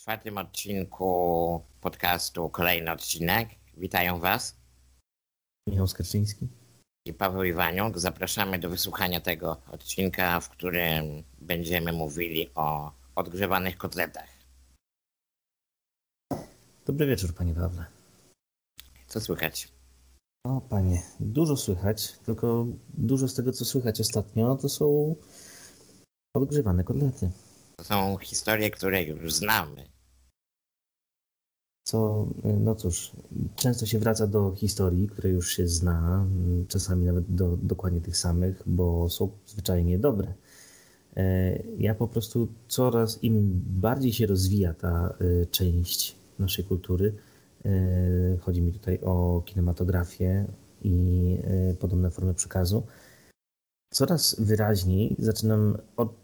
[0.00, 3.48] czwartym odcinku podcastu kolejny odcinek.
[3.76, 4.56] Witają Was
[5.66, 6.48] Michał Skarczyński.
[7.06, 7.98] i Paweł Iwaniuk.
[7.98, 14.28] Zapraszamy do wysłuchania tego odcinka, w którym będziemy mówili o odgrzewanych kotletach.
[16.86, 17.84] Dobry wieczór, panie Pawle.
[19.06, 19.68] Co słychać?
[20.46, 25.16] O, panie, dużo słychać, tylko dużo z tego, co słychać ostatnio, to są
[26.34, 27.30] odgrzewane kotlety.
[27.80, 29.84] To są historie, które już znamy.
[31.84, 33.12] Co, no cóż,
[33.56, 36.26] często się wraca do historii, które już się zna,
[36.68, 40.34] czasami nawet do dokładnie tych samych, bo są zwyczajnie dobre.
[41.16, 47.14] E, Ja po prostu coraz im bardziej się rozwija ta e, część naszej kultury,
[47.64, 47.70] e,
[48.40, 50.46] chodzi mi tutaj o kinematografię
[50.82, 52.86] i e, podobne formy przekazu,
[53.92, 56.19] coraz wyraźniej zaczynam od, y,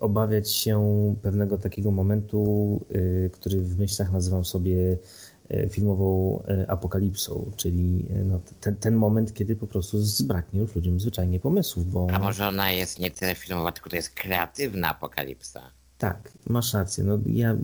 [0.00, 4.98] obawiać się pewnego takiego momentu, y, który w myślach nazywam sobie
[5.50, 10.74] y, filmową y, apokalipsą, czyli y, no, ten, ten moment, kiedy po prostu zbraknie już
[10.74, 14.88] ludziom zwyczajnie pomysłów, bo A może ona jest nie tyle filmowa, tylko to jest kreatywna
[14.88, 15.60] apokalipsa.
[15.98, 17.04] tak, masz rację.
[17.04, 17.56] No, ja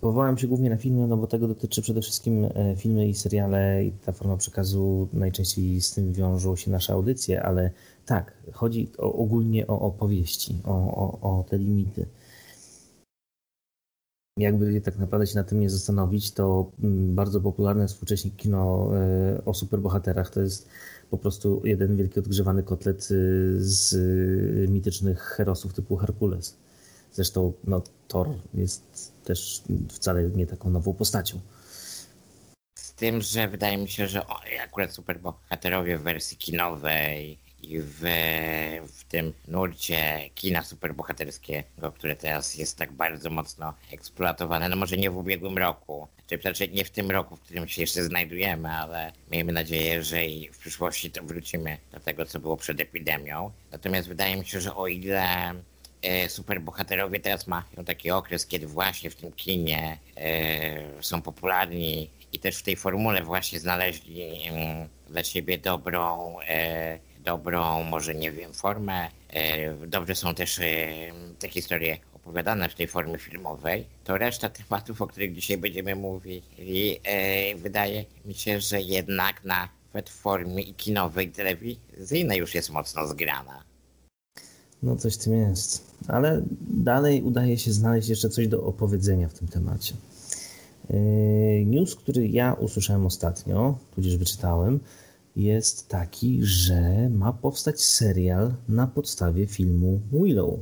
[0.00, 3.84] powołałem się głównie na filmy, no bo tego dotyczy przede wszystkim e, filmy i seriale
[3.84, 7.70] i ta forma przekazu najczęściej z tym wiążą się nasze audycje, ale
[8.06, 12.06] tak, chodzi o, ogólnie o opowieści, o, o, o te limity.
[14.38, 19.44] Jakby tak naprawdę się na tym nie zastanowić, to mm, bardzo popularne współcześnie kino e,
[19.44, 20.68] o superbohaterach to jest
[21.10, 23.06] po prostu jeden wielki odgrzewany kotlet e,
[23.56, 26.56] z mitycznych herosów typu Herkules.
[27.12, 31.40] Zresztą no, Thor jest też wcale nie taką nową postacią.
[32.78, 38.00] Z tym, że wydaje mi się, że o, akurat superbohaterowie w wersji kinowej w,
[38.92, 45.10] w tym nurcie kina superbohaterskiego, które teraz jest tak bardzo mocno eksploatowane, no może nie
[45.10, 49.12] w ubiegłym roku, czy znaczy nie w tym roku, w którym się jeszcze znajdujemy, ale
[49.30, 53.50] miejmy nadzieję, że i w przyszłości to wrócimy do tego, co było przed epidemią.
[53.72, 55.54] Natomiast wydaje mi się, że o ile
[56.02, 62.38] e, superbohaterowie teraz mają taki okres, kiedy właśnie w tym kinie e, są popularni i
[62.38, 68.52] też w tej formule właśnie znaleźli em, dla siebie dobrą, e, dobrą, może nie wiem,
[68.52, 69.08] formę.
[69.30, 70.62] E, dobrze są też e,
[71.38, 73.86] te historie opowiadane w tej formie filmowej.
[74.04, 80.10] To reszta tematów, o których dzisiaj będziemy mówili, e, wydaje mi się, że jednak nawet
[80.10, 83.64] w formie i kinowej, i telewizyjnej już jest mocno zgrana.
[84.82, 85.94] No coś w tym jest.
[86.08, 89.94] Ale dalej udaje się znaleźć jeszcze coś do opowiedzenia w tym temacie.
[91.66, 94.80] News, który ja usłyszałem ostatnio, tudzież wyczytałem,
[95.36, 100.60] jest taki, że ma powstać serial na podstawie filmu Willow.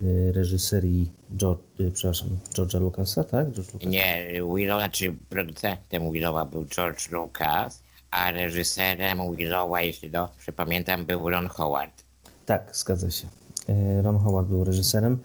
[0.00, 3.50] yy, Reżyserii George, yy, przepraszam, George'a Lucasa, tak?
[3.52, 3.90] George Lucas.
[3.90, 11.30] Nie, Willow, znaczy producentem Willowa był George Lucas, a reżyserem Willowa, jeśli dobrze pamiętam, był
[11.30, 12.04] Ron Howard.
[12.46, 13.26] Tak, zgadza się.
[13.68, 15.18] E, Ron Howard był reżyserem.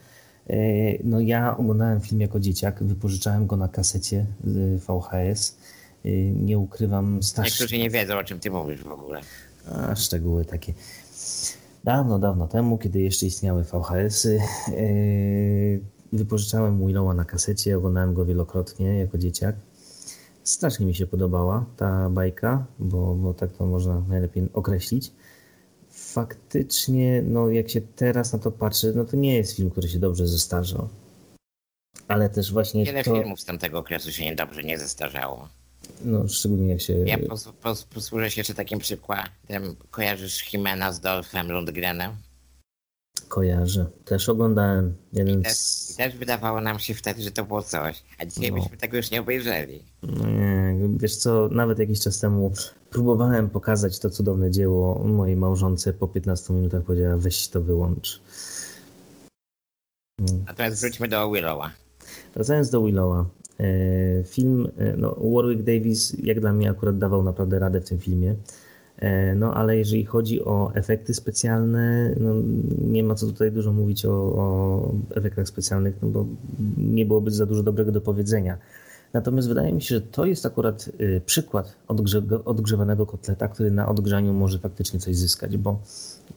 [1.03, 4.25] No ja oglądałem film jako dzieciak, wypożyczałem go na kasecie
[4.87, 5.57] VHS.
[6.05, 7.45] E, Nie ukrywam, staż...
[7.45, 9.21] Niektórzy nie wiedzą, o czym ty mówisz w ogóle.
[9.71, 10.73] A, szczegóły takie.
[11.83, 14.73] Dawno, dawno temu, kiedy jeszcze istniały VHS-y, e,
[16.13, 19.55] wypożyczałem Willowa na kasecie, oglądałem go wielokrotnie jako dzieciak.
[20.43, 25.11] Strasznie mi się podobała ta bajka, bo, bo tak to można najlepiej określić.
[25.89, 29.99] Faktycznie, no jak się teraz na to patrzy, no to nie jest film, który się
[29.99, 30.89] dobrze zestarzał.
[32.07, 35.49] Ale też właśnie Wiele to, filmów z tamtego okresu się niedobrze nie zestarzało.
[36.05, 36.93] No szczególnie jak się...
[36.93, 39.75] Ja pos, pos, posłużę się jeszcze takim przykładem.
[39.91, 42.11] Kojarzysz Himena z Dolphem Lundgrenem?
[43.27, 43.85] kojarzę.
[44.05, 45.91] Też oglądałem jeden Też, z...
[45.91, 48.03] I też wydawało nam się wtedy, że to było coś.
[48.19, 48.61] A dzisiaj No.
[48.61, 49.83] byśmy tego już nie obejrzeli.
[50.03, 52.51] No Nie, wiesz co, nawet jakiś czas temu
[52.89, 55.93] próbowałem pokazać to cudowne dzieło mojej małżonce.
[55.93, 58.21] Po 15 minutach powiedziała, weź to wyłącz.
[60.47, 61.71] Natomiast wróćmy do Willowa.
[62.35, 63.25] Wracając do Willowa.
[63.59, 67.99] e, Film, e, no Warwick Davis jak dla mnie akurat dawał naprawdę radę w tym
[67.99, 68.35] filmie.
[68.99, 72.33] E, No ale jeżeli chodzi o efekty specjalne, no,
[72.87, 76.25] nie ma co tutaj dużo mówić o, o efektach specjalnych, no bo
[76.77, 78.57] nie byłoby za dużo dobrego do powiedzenia.
[79.13, 80.89] Natomiast wydaje mi się, że to jest akurat
[81.25, 85.79] przykład odgrze- odgrzewanego kotleta, który na odgrzaniu może faktycznie coś zyskać, bo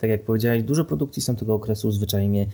[0.00, 2.46] tak jak powiedziałeś, dużo produkcji z tamtego okresu zwyczajnie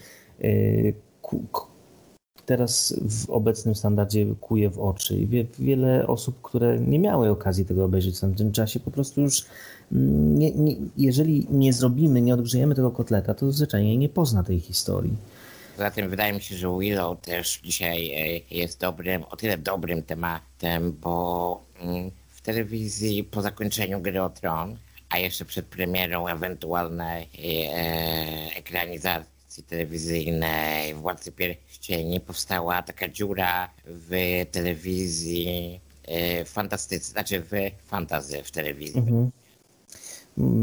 [2.47, 5.15] teraz w obecnym standardzie kuje w oczy.
[5.15, 9.21] I wie, wiele osób, które nie miały okazji tego obejrzeć w tamtym czasie, po prostu
[9.21, 9.45] już
[9.93, 14.61] mm, nie, nie, jeżeli nie zrobimy, nie odgrzejemy tego kotleta, to zwyczajnie nie pozna tej
[14.61, 15.17] historii.
[15.77, 20.03] Poza tym wydaje mi się, że Willow też dzisiaj e, jest dobrym, o tyle dobrym
[20.03, 24.77] tematem, bo mm, w telewizji po zakończeniu gry o Tron,
[25.11, 28.63] a jeszcze przed premierą ewentualnej e,
[29.53, 34.11] ekranizacji telewizyjnej Władcy Pierścieni powstała taka dziura w
[34.51, 37.53] telewizji e, fantastycznej, znaczy w
[37.87, 39.01] fantazy w telewizji.
[39.01, 39.31] Mhm.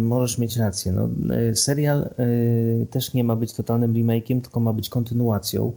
[0.08, 0.92] Możesz mieć rację.
[0.92, 5.74] No, e, serial y, też nie ma być totalnym remake'iem, tylko ma być kontynuacją.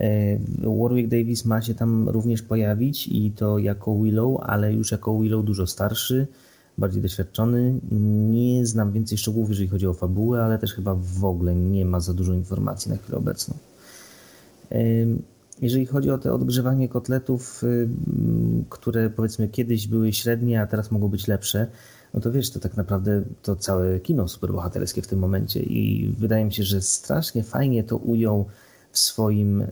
[0.00, 0.40] Y,
[0.80, 5.44] Warwick Davis ma się tam również pojawić i to jako Willow, ale już jako Willow
[5.44, 6.26] dużo starszy,
[6.78, 7.80] bardziej doświadczony.
[8.30, 12.00] Nie znam więcej szczegółów, jeżeli chodzi o fabułę, ale też chyba w ogóle nie ma
[12.00, 13.54] za dużo informacji na chwilę obecną.
[15.60, 17.62] Jeżeli chodzi o to odgrzewanie kotletów,
[18.68, 21.66] które powiedzmy kiedyś były średnie, a teraz mogą być lepsze,
[22.14, 26.44] no to wiesz, to tak naprawdę to całe kino superbohaterskie w tym momencie i wydaje
[26.44, 28.46] mi się, że strasznie fajnie to ujął
[28.92, 29.66] w swoim, e,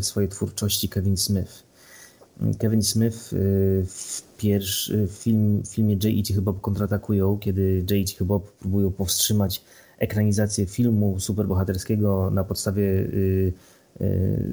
[0.00, 1.67] w swojej twórczości Kevin Smith.
[2.58, 3.36] Kevin Smith e,
[3.84, 8.52] w pierwszym film, w filmie Jay i Cichy Bob kontratakują, kiedy Jay i Cichy Bob
[8.52, 9.62] próbują powstrzymać
[9.98, 13.08] ekranizację filmu superbohaterskiego na podstawie e,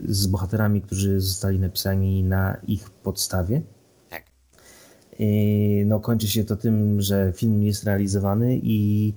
[0.07, 3.61] z bohaterami, którzy zostali napisani na ich podstawie.
[5.85, 9.13] No, kończy się to tym, że film jest realizowany i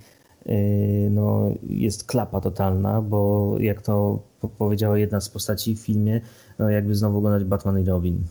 [0.46, 4.22] y, no, jest klapa totalna, bo jak to
[4.58, 6.20] powiedziała jedna z postaci w filmie,
[6.58, 8.24] no, jakby znowu oglądać Batman i Robin.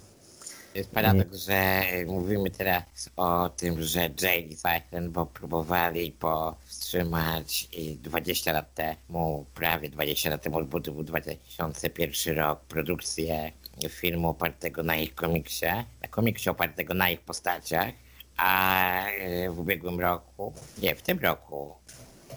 [0.78, 7.96] Jest paradoks, że mówimy teraz o tym, że Jay i Silent Bob próbowali powstrzymać i
[7.96, 13.52] 20 lat temu, prawie 20 lat temu, bo to był 2001 rok, produkcję
[13.90, 15.66] filmu opartego na ich komiksie,
[16.02, 17.94] na komiksie opartego na ich postaciach,
[18.38, 21.76] a e, w ubiegłym roku, nie, w tym roku,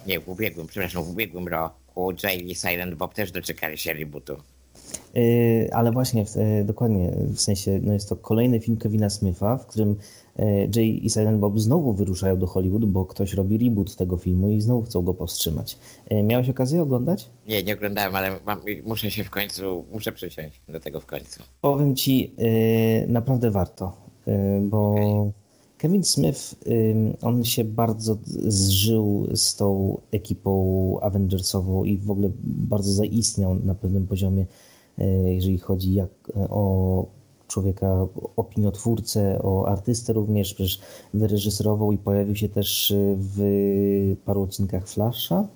[0.05, 4.43] nie, w ubiegłym, przepraszam, w ubiegłym roku Jay i Silent Bob też doczekali się rebootu.
[5.13, 6.35] Yy, ale właśnie, w,
[6.65, 9.95] dokładnie, w sensie, no jest to kolejny film Kevina Smitha, w którym
[10.39, 14.49] E, Jay i Silent Bob znowu wyruszają do Hollywood, bo ktoś robi reboot tego filmu
[14.49, 15.77] i znowu chcą go powstrzymać.
[16.09, 17.29] E, miałeś okazję oglądać?
[17.47, 21.43] Nie, nie oglądałem, ale mam, muszę się w końcu, muszę przysiąść do tego w końcu.
[21.61, 23.97] Powiem ci, e, naprawdę warto,
[24.61, 25.40] bo okay.
[25.81, 26.55] Kevin Smith,
[27.21, 28.17] on się bardzo
[28.47, 34.45] zżył z tą ekipą Avengersową i w ogóle bardzo zaistniał na pewnym poziomie,
[35.25, 37.05] jeżeli chodzi jak, o
[37.47, 40.79] człowieka, opiniotwórcę, o artystę również, przecież
[41.13, 45.47] wyreżyserował i pojawił się też w paru odcinkach Flasha.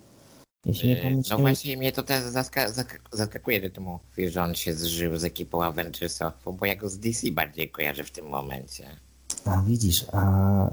[0.66, 1.38] Jeśli nie pamiętam.
[1.38, 2.72] No właśnie mnie to też zaska
[3.12, 7.32] zaskakuje, że temu że on się zżył z ekipą Avengersa, bo ja go z DC
[7.32, 9.05] bardziej kojarzę w tym momencie.
[9.46, 10.22] A widzisz, a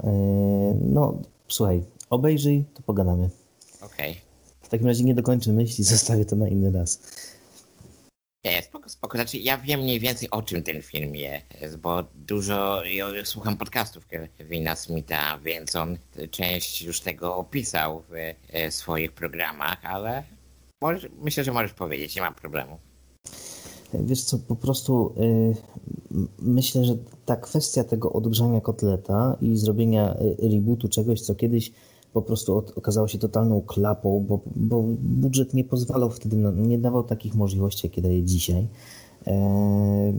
[0.03, 3.29] yy, no słuchaj, obejrzyj, to pogadamy.
[3.81, 4.11] Okej.
[4.11, 4.21] Okay.
[4.61, 6.99] W takim razie nie dokończę myśli, zostawię to na inny raz.
[8.45, 9.17] Nie, spoko, spoko.
[9.17, 14.07] Znaczy, ja wiem mniej więcej o czym ten film jest, bo dużo ja słucham podcastów
[14.37, 15.97] Kevina Smitha, więc on
[16.31, 18.13] część już tego opisał w
[18.49, 20.23] e, swoich programach, ale
[20.81, 22.79] możesz, myślę, że możesz powiedzieć, nie ma problemu.
[24.01, 25.55] Wiesz co, po prostu yy,
[26.39, 31.71] myślę, że ta kwestia tego odgrzania kotleta i zrobienia y, rebootu czegoś, co kiedyś
[32.13, 37.03] po prostu okazało się totalną klapą, bo, bo budżet nie pozwalał wtedy, na, nie dawał
[37.03, 38.67] takich możliwości, jakie daje dzisiaj.
[39.27, 40.13] E,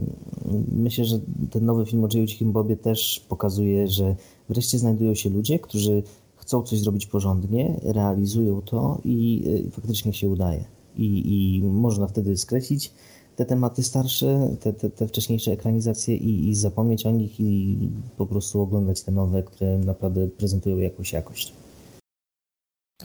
[0.71, 1.19] myślę, że
[1.51, 4.15] ten nowy film o Cichym Bobie też pokazuje, że
[4.49, 6.03] wreszcie znajdują się ludzie, którzy
[6.35, 10.63] chcą coś zrobić porządnie, realizują to i e, faktycznie się udaje.
[10.97, 12.91] I, i można wtedy skreślić
[13.35, 17.77] te tematy starsze, te, te, te wcześniejsze ekranizacje i, i zapomnieć o nich i
[18.17, 21.53] po prostu oglądać te nowe, które naprawdę prezentują jakąś jakość.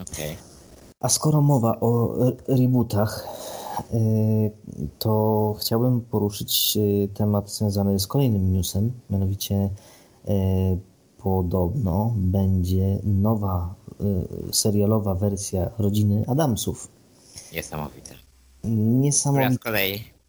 [0.02, 0.37] Okay.
[1.00, 2.14] A skoro mowa o
[2.49, 3.28] rebootach,
[3.94, 4.50] y,
[4.99, 9.70] to chciałbym poruszyć y, temat związany z kolejnym newsem, mianowicie
[10.28, 10.30] y,
[11.18, 13.75] podobno będzie nowa
[14.52, 16.88] serialowa wersja rodziny Adamsów.
[17.52, 18.14] Niesamowite.
[18.64, 19.54] Niesamowite.
[19.54, 20.19] z kolei.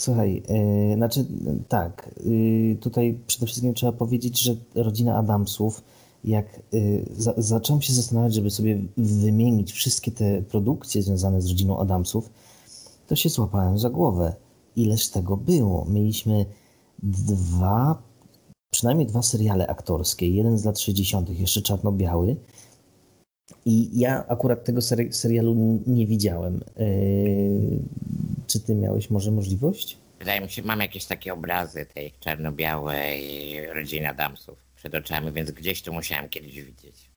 [0.00, 0.42] Słuchaj,
[0.88, 1.26] yy, znaczy
[1.68, 5.82] tak, yy, tutaj przede wszystkim trzeba powiedzieć, że rodzina Adamsów
[6.24, 11.78] jak y, za, zacząłem się zastanawiać, żeby sobie wymienić wszystkie te produkcje związane z rodziną
[11.78, 12.30] Adamsów,
[13.06, 14.34] to się złapałem za głowę.
[14.76, 15.86] Ileż tego było?
[15.90, 16.46] Mieliśmy
[17.02, 18.02] dwa,
[18.72, 20.30] przynajmniej dwa seriale aktorskie.
[20.30, 22.36] Jeden z lat 60., jeszcze czarno-biały.
[23.64, 26.60] I ja akurat tego seri serialu nie widziałem.
[28.50, 29.98] Czy ty miałeś może możliwość?
[30.18, 35.82] Wydaje mi się, mam jakieś takie obrazy tej czarno-białej rodziny Adamsów przed oczami, więc gdzieś
[35.82, 37.10] to musiałem kiedyś widzieć.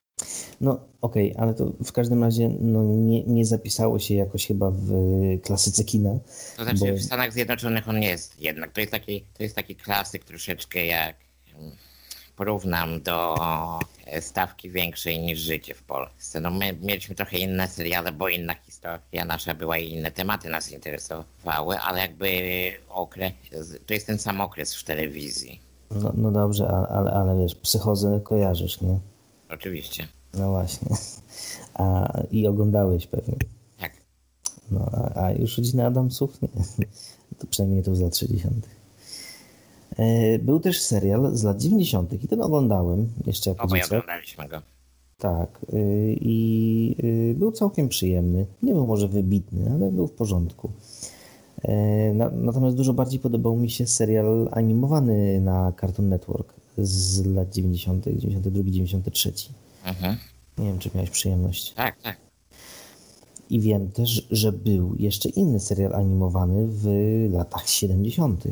[0.61, 4.71] No okej, okay, ale to w każdym razie no, nie, nie zapisało się jakoś chyba
[4.71, 4.91] w
[5.43, 6.19] klasyce kina.
[6.57, 6.97] To znaczy bo...
[6.97, 8.71] w Stanach Zjednoczonych on jest jednak.
[8.71, 11.15] To jest taki, to jest taki klasyk troszeczkę jak
[12.35, 13.35] porównam do
[14.19, 16.41] stawki większej niż życie w Polsce.
[16.41, 18.72] No my mieliśmy trochę inne seriale, bo inna historia
[19.25, 22.27] nasza była i inne tematy nas interesowały, ale jakby
[22.89, 23.31] okres,
[23.85, 25.61] to jest ten sam okres w telewizji.
[25.91, 28.99] No, no dobrze, ale, ale wiesz, psychozę kojarzysz, nie?
[29.49, 30.07] Oczywiście.
[30.33, 30.97] No właśnie.
[31.73, 33.35] A, I oglądałeś pewnie.
[33.79, 33.91] Tak.
[34.71, 36.41] No, a, a już rodzina Adamsów?
[36.41, 36.49] Nie.
[37.39, 38.47] To przynajmniej to za 30.
[39.97, 42.23] E, był też serial z lat 90.
[42.23, 44.61] i ten oglądałem jeszcze Obaj oglądaliśmy go.
[45.23, 45.65] Tak.
[45.73, 45.77] E,
[46.13, 46.95] I
[47.31, 48.45] e, był całkiem przyjemny.
[48.63, 50.69] Nie był może wybitny, ale był w porządku.
[52.33, 58.63] Natomiast dużo bardziej podobał mi się serial animowany na Cartoon Network z lat 90., 92,
[58.63, 59.33] 93.
[59.85, 60.17] Mhm.
[60.57, 61.73] Nie wiem, czy miałeś przyjemność.
[61.73, 62.17] Tak, tak.
[63.49, 66.87] I wiem też, że był jeszcze inny serial animowany w
[67.31, 68.43] latach 70.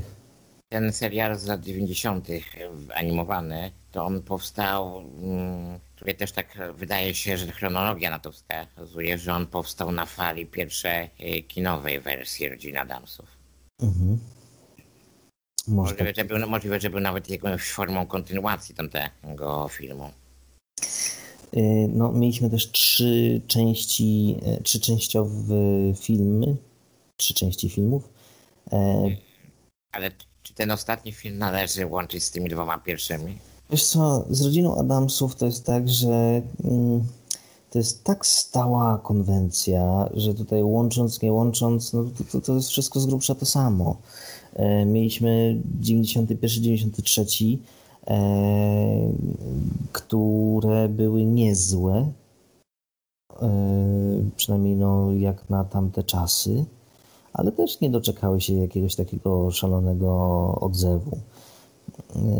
[0.71, 2.27] Ten serial z lat 90.
[2.95, 9.17] animowany, to on powstał, mm, który też tak wydaje się, że chronologia na to wskazuje,
[9.17, 13.25] że on powstał na fali pierwszej e, kinowej wersji Rodziny Adamsów.
[13.81, 14.19] Mhm.
[15.67, 16.15] Możliwe, tak.
[16.15, 20.09] że był, możliwe, że był nawet jakąś formą kontynuacji tamtego filmu.
[21.57, 25.55] Y, no, mieliśmy też trzy części, e, trzy częściowe
[26.01, 26.55] filmy,
[27.17, 28.09] trzy części filmów.
[28.71, 29.09] E,
[29.91, 30.11] Ale
[30.51, 33.37] czy ten ostatni film należy łączyć z tymi dwoma pierwszymi?
[33.69, 37.03] Wiesz co, z rodziną Adamsów to jest tak, że mm,
[37.69, 42.69] to jest tak stała konwencja, że tutaj łącząc, nie łącząc, no to, to, to jest
[42.69, 43.97] wszystko z grubsza to samo.
[44.53, 47.57] E, mieliśmy 91-93
[48.07, 49.13] E,
[49.91, 52.11] które były niezłe,
[53.41, 53.49] e,
[54.35, 56.65] przynajmniej no, jak na tamte czasy,
[57.33, 60.09] ale też nie doczekały się jakiegoś takiego szalonego
[60.61, 61.19] odzewu.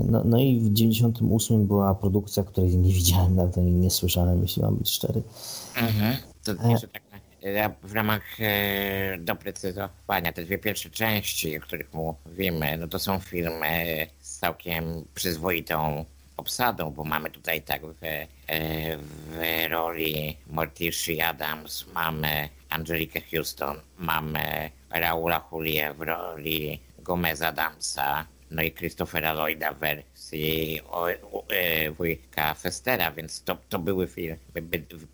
[0.09, 4.61] No, no i w 98 była produkcja, której nie widziałem, nawet nie, nie słyszałem, jeśli
[4.61, 5.21] mam być szczery.
[5.75, 6.15] Mhm.
[6.43, 7.01] To znaczy, tak
[7.83, 14.07] w ramach e, doprecyzowania, te dwie pierwsze części, o których mówimy, no to są filmy
[14.19, 14.83] z całkiem
[15.15, 16.05] przyzwoitą
[16.37, 24.71] obsadą, bo mamy tutaj tak w, e, w roli Morticia Adams mamy Angelikę Houston, mamy
[24.93, 31.91] Raula Julia w roli Gomez Adamsa, no i Christophera Lloyda w wersji o, o, e,
[31.91, 34.37] wujka Festera, więc to, to były filmy,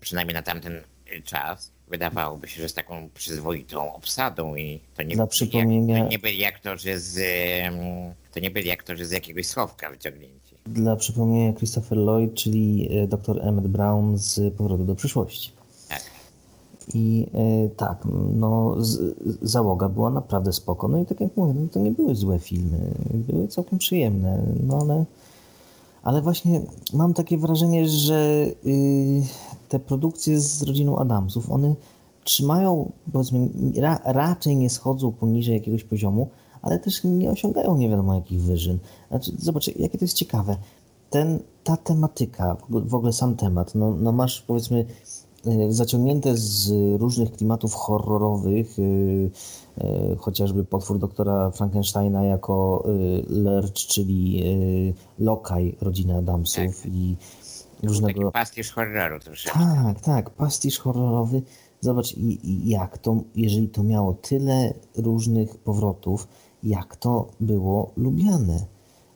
[0.00, 0.82] przynajmniej na tamten
[1.24, 5.98] czas, wydawałoby się, że z taką przyzwoitą obsadą i to nie, Dla przypomnienia...
[5.98, 7.18] jak, to nie byli aktorzy z
[8.34, 10.54] to nie byli aktorzy z jakiegoś słowka wyciągnięci.
[10.66, 15.57] Dla przypomnienia Christopher Lloyd, czyli e, dr Emmett Brown z Powrotu do przyszłości.
[16.94, 20.88] I e, tak, no z, załoga była naprawdę spoko.
[20.88, 24.78] No i tak jak mówię, no, to nie były złe filmy, były całkiem przyjemne, no
[24.78, 25.04] ale
[26.02, 26.60] ale właśnie
[26.92, 29.22] mam takie wrażenie, że y,
[29.68, 31.74] te produkcje z rodziną Adamsów, one
[32.24, 36.28] trzymają, powiedzmy, ra, raczej nie schodzą poniżej jakiegoś poziomu,
[36.62, 38.78] ale też nie osiągają nie wiadomo jakich wyżyn.
[39.08, 40.56] Znaczy, zobacz, jakie to jest ciekawe.
[41.10, 44.84] Ten, ta tematyka, w ogóle sam temat, no, no masz powiedzmy
[45.68, 49.30] zaciągnięte z różnych klimatów horrorowych, y,
[50.18, 52.84] chociażby potwór doktora Frankensteina jako
[53.28, 54.44] Lurch, czyli
[55.18, 56.92] lokaj rodziny Adamsów tak.
[56.92, 57.16] i
[57.82, 58.20] różnego...
[58.20, 59.58] Taki pastisz horroru troszeczkę.
[59.58, 61.42] Tak, tak, pastisz horrorowy.
[61.80, 62.14] Zobacz,
[62.64, 66.28] jak to, jeżeli to miało tyle różnych powrotów,
[66.62, 68.66] jak to było lubiane.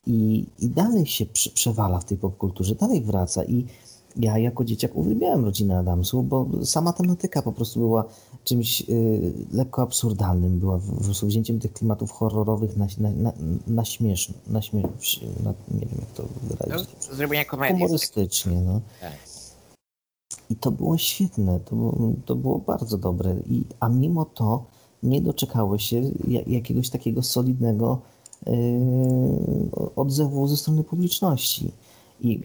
[0.07, 3.45] I, i dalej się przewala w tej popkulturze, dalej wraca.
[3.45, 3.67] I
[4.17, 8.05] ja jako dzieciak uwielbiałem rodzinę Adamsów, bo sama tematyka po prostu była
[8.45, 13.33] czymś y, lekko absurdalnym, była po prostu wzięciem tych klimatów horrorowych na, na, na,
[13.67, 16.89] na śmieszne, na śmiesz, na, nie wiem jak to wyrazić.
[17.11, 17.75] No, zrobienia komedii.
[17.75, 18.81] Humorystycznie, no.
[19.01, 19.13] Tak.
[20.51, 23.37] I to było świetne, to było, to było bardzo dobre.
[23.51, 24.65] I, a mimo to
[25.03, 26.03] nie doczekało się
[26.47, 28.01] jakiegoś takiego solidnego
[28.47, 28.53] yy,
[29.97, 31.73] odzewu ze strony publiczności.
[32.21, 32.41] I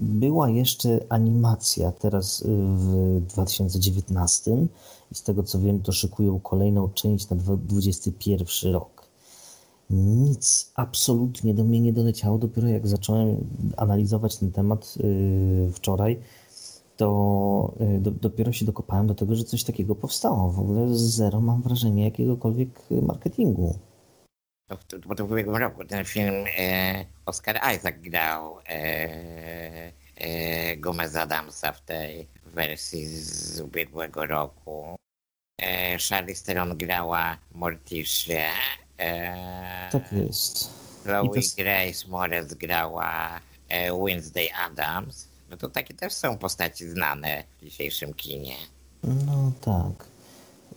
[0.00, 4.66] była jeszcze animacja teraz y, w 2019
[5.12, 9.08] i z tego co wiem, to szykują kolejną część na 2021 rok.
[9.90, 12.38] Nic absolutnie do mnie nie doleciało.
[12.38, 13.36] Dopiero jak zacząłem
[13.76, 16.18] analizować ten temat y, wczoraj,
[16.96, 20.50] to y, do, dopiero się dokopałem do tego, że coś takiego powstało.
[20.50, 23.74] W ogóle zero mam wrażenie jakiegokolwiek marketingu.
[24.68, 31.16] To, bo to w ubiegłym roku ten film e, Oscar Isaac grał e, e, Gomez
[31.16, 34.96] Adamsa w tej wersji z ubiegłego roku.
[35.62, 38.50] E, Charlize Theron grała Morticia.
[38.98, 40.70] E, Tak jest.
[41.02, 45.28] Chloe to Grace Moretz grała e, Wednesday Adams.
[45.50, 48.56] No to takie też są postaci znane w dzisiejszym kinie.
[49.02, 50.06] No tak.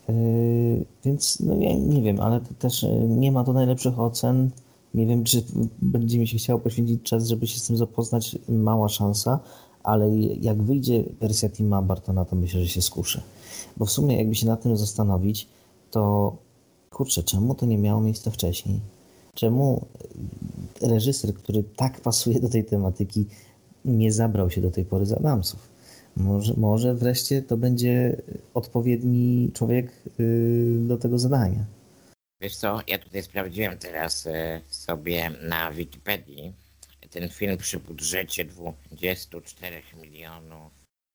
[0.09, 4.49] Yy, więc no ja nie wiem, ale też yy, nie ma to najlepszych ocen.
[4.93, 5.43] Nie wiem, czy
[5.81, 8.37] będzie mi się chciało poświęcić czas, żeby się z tym zapoznać.
[8.49, 9.39] Mała szansa,
[9.83, 13.21] ale jak wyjdzie wersja Tima Bartona, to myślę, że się skuszę.
[13.77, 15.47] Bo w sumie, jakby się nad tym zastanowić,
[15.91, 16.35] to
[16.89, 18.79] kurczę, czemu to nie miało miejsca wcześniej?
[19.33, 19.85] Czemu
[20.81, 23.25] reżyser, który tak pasuje do tej tematyki,
[23.85, 25.70] nie zabrał się do tej pory za Adamsów?
[26.17, 28.21] Może, może wreszcie to będzie
[28.53, 31.65] odpowiedni człowiek yy, do tego zadania.
[32.41, 36.53] Wiesz co, ja tutaj sprawdziłem teraz e, sobie na Wikipedii.
[37.09, 40.71] Ten film przy budżecie 24 milionów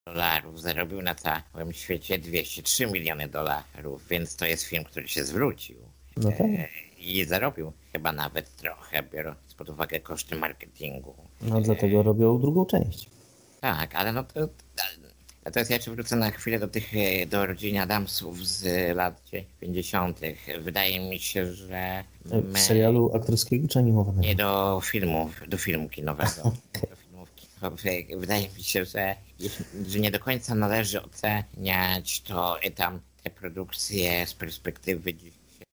[0.07, 5.77] dolarów zarobił na całym świecie 203 miliony dolarów, więc to jest film, który się zwrócił.
[6.17, 6.41] No tak.
[6.41, 11.15] E, I zarobił chyba nawet trochę, biorąc pod uwagę koszty marketingu.
[11.43, 13.11] No dlatego robią drugą część.
[13.67, 14.49] Tak, ale no to...
[15.45, 19.31] Natomiast ja jeszcze wrócę na chwilę do tych, e, do rodzin Adamsów z lat
[19.61, 20.21] 50.
[20.61, 24.23] Wydaje mi się, że W my- serialu aktorskiego czy animowanego?
[24.29, 26.53] Nie do filmu, do filmu kinowego.
[27.03, 28.07] Filmów kinowych.
[28.21, 29.17] Wydaje mi się, że,
[29.87, 35.67] że nie do końca należy oceniać to e, tam te produkcje z perspektywy dzisiejszych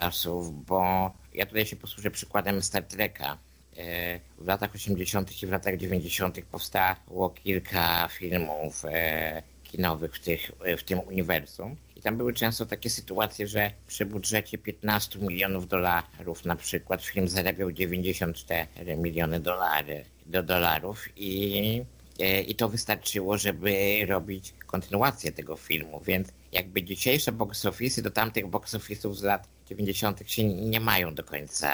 [0.00, 3.38] czasów, bo ja tutaj się posłużę przykładem Star Treka.
[3.78, 5.42] E, W latach 80.
[5.42, 6.40] i w latach 90.
[6.50, 11.76] powstało kilka filmów e, kinowych w, tych, w tym uniwersum.
[11.96, 17.28] I tam były często takie sytuacje, że przy budżecie 15 milionów dolarów na przykład film
[17.28, 21.82] zarabiał 94 miliony dolary, do dolarów i,
[22.20, 27.66] e, i to wystarczyło, żeby robić kontynuację tego filmu, więc jakby dzisiejsze box
[28.02, 30.22] do tamtych box office'ów z lat 90.
[30.26, 31.70] się nie mają do końca,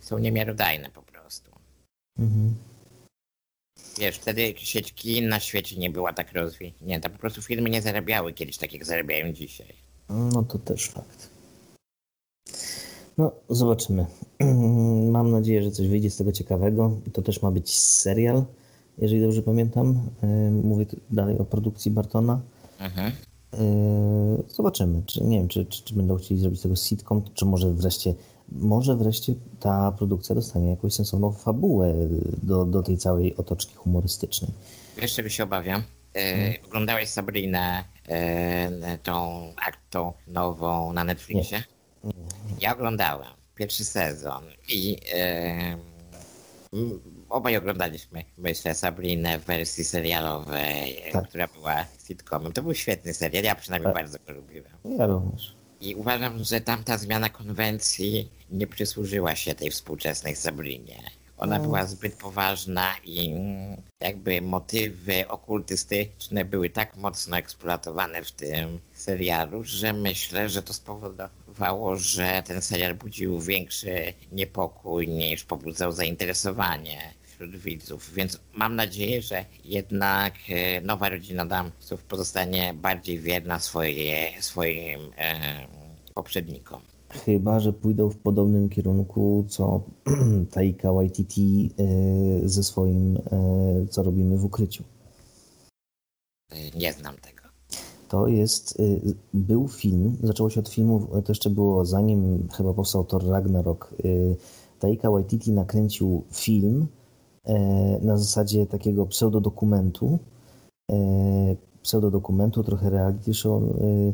[0.00, 1.50] są niemiarodajne po prostu.
[2.18, 2.54] Mhm.
[3.98, 7.10] Wiesz, wtedy sieć kin na świecie nie była tak rozwinięta.
[7.10, 9.74] Po prostu filmy nie zarabiały kiedyś tak, jak zarabiają dzisiaj.
[10.08, 11.30] No to też fakt.
[13.18, 14.06] No, zobaczymy.
[15.12, 17.00] Mam nadzieję, że coś wyjdzie z tego ciekawego.
[17.12, 18.44] To też ma być serial,
[18.98, 20.10] jeżeli dobrze pamiętam.
[20.62, 22.40] Mówię dalej o produkcji Bartona.
[22.78, 23.12] Mhm.
[23.58, 27.70] Yy, Zobaczymy, czy nie wiem, czy, czy, czy będą chcieli zrobić tego sitcom, czy może
[27.72, 28.14] wreszcie,
[28.52, 31.94] może wreszcie ta produkcja dostanie jakąś sensowną fabułę
[32.42, 34.50] do, do tej całej otoczki humorystycznej.
[34.96, 35.82] Wiesz, czego się obawiam?
[36.16, 41.62] E, Oglądałeś Sabrinę, e, tą aktą nową na Netflixie?
[42.60, 44.96] Ja oglądałem pierwszy sezon i
[46.72, 47.00] m,
[47.34, 51.28] obaj oglądaliśmy, myślę, Sabrinę w wersji serialowej, e, Tak.
[51.28, 52.52] która była sitcomem.
[52.52, 54.02] To był świetny serial, ja przynajmniej Tak.
[54.02, 54.72] bardzo go lubiłem.
[54.98, 55.54] Ja również.
[55.80, 61.02] I uważam, że tamta zmiana konwencji nie przysłużyła się tej współczesnej Sabrinie.
[61.36, 68.78] Ona była zbyt poważna i mm, jakby motywy okultystyczne były tak mocno eksploatowane w tym
[68.94, 77.14] serialu, że myślę, że to spowodowało, że ten serial budził większy niepokój niż pobudzał zainteresowanie
[77.44, 78.12] wśród widzów.
[78.14, 85.66] Więc mam nadzieję, że jednak e, nowa rodzina Damsów pozostanie bardziej wierna swoje, swoim e,
[86.14, 86.80] poprzednikom.
[87.08, 89.82] Chyba, że pójdą w podobnym kierunku, co
[90.52, 94.84] Taika Waititi yy, ze swoim yy, Co robimy w ukryciu.
[96.50, 97.44] E, Nie znam tego.
[98.08, 98.82] To jest,
[99.34, 103.94] był film, zaczęło się od filmu, to jeszcze było zanim chyba powstał Thor Ragnarok.
[104.78, 106.86] Taika Waititi nakręcił film
[108.02, 110.18] na zasadzie takiego pseudodokumentu,
[110.88, 110.96] yy,
[111.82, 114.12] pseudodokumentu, trochę reality show, yy,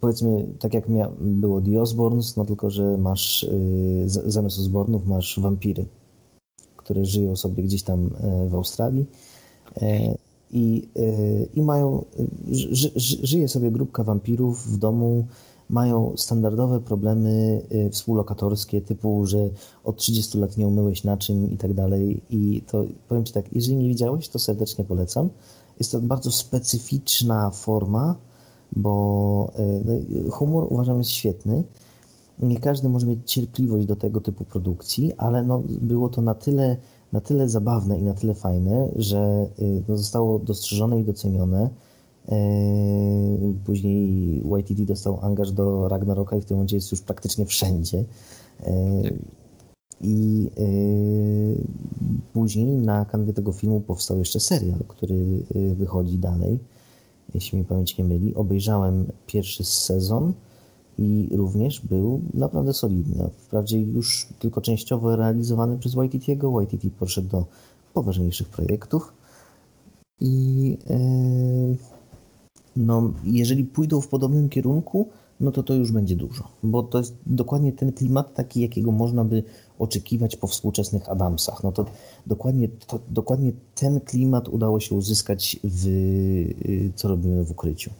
[0.00, 3.46] powiedzmy tak jak mia- było The Osborns, no tylko, że masz
[4.06, 5.84] zamiast Osbornów masz wampiry,
[6.76, 8.10] które żyją sobie gdzieś tam
[8.48, 9.06] w Australii
[10.50, 10.88] i,
[11.54, 12.04] i mają,
[12.50, 15.26] ży, ży, żyje sobie grupka wampirów w domu,
[15.70, 19.38] mają standardowe problemy yy, współlokatorskie typu, że
[19.84, 23.76] od 30 lat nie umyłeś naczyń i tak dalej i to powiem Ci tak, jeżeli
[23.76, 25.28] nie widziałeś, to serdecznie polecam.
[25.78, 28.16] Jest to bardzo specyficzna forma,
[28.76, 31.64] bo y, no, humor uważam jest świetny.
[32.38, 36.76] Nie każdy może mieć cierpliwość do tego typu produkcji, ale no, było to na tyle,
[37.12, 41.70] na tyle zabawne i na tyle fajne, że y, no, zostało dostrzeżone i docenione.
[42.32, 48.04] Y, Później YTD dostał angaż do Ragnaroka i w tym momencie jest już praktycznie wszędzie.
[48.66, 49.18] Y,
[50.00, 51.64] I yy,
[52.32, 55.14] później na kanwie tego filmu powstał jeszcze serial, który
[55.54, 56.58] yy, wychodzi dalej,
[57.34, 58.34] jeśli mi pamięć nie myli.
[58.34, 60.32] Obejrzałem pierwszy sezon
[60.98, 63.30] i również był naprawdę solidny.
[63.38, 66.50] Wprawdzie już tylko częściowo realizowany przez Waititiego.
[66.50, 67.44] Waititi poszedł do
[67.94, 69.12] poważniejszych projektów.
[70.20, 71.97] I yy,
[72.78, 75.08] no, jeżeli pójdą w podobnym kierunku,
[75.40, 79.24] no to to już będzie dużo, bo to jest dokładnie ten klimat taki, jakiego można
[79.24, 79.42] by
[79.78, 81.64] oczekiwać po współczesnych Adamsach.
[81.64, 81.86] No to
[82.26, 87.90] dokładnie, to, dokładnie ten klimat udało się uzyskać w y, Co robimy w ukryciu.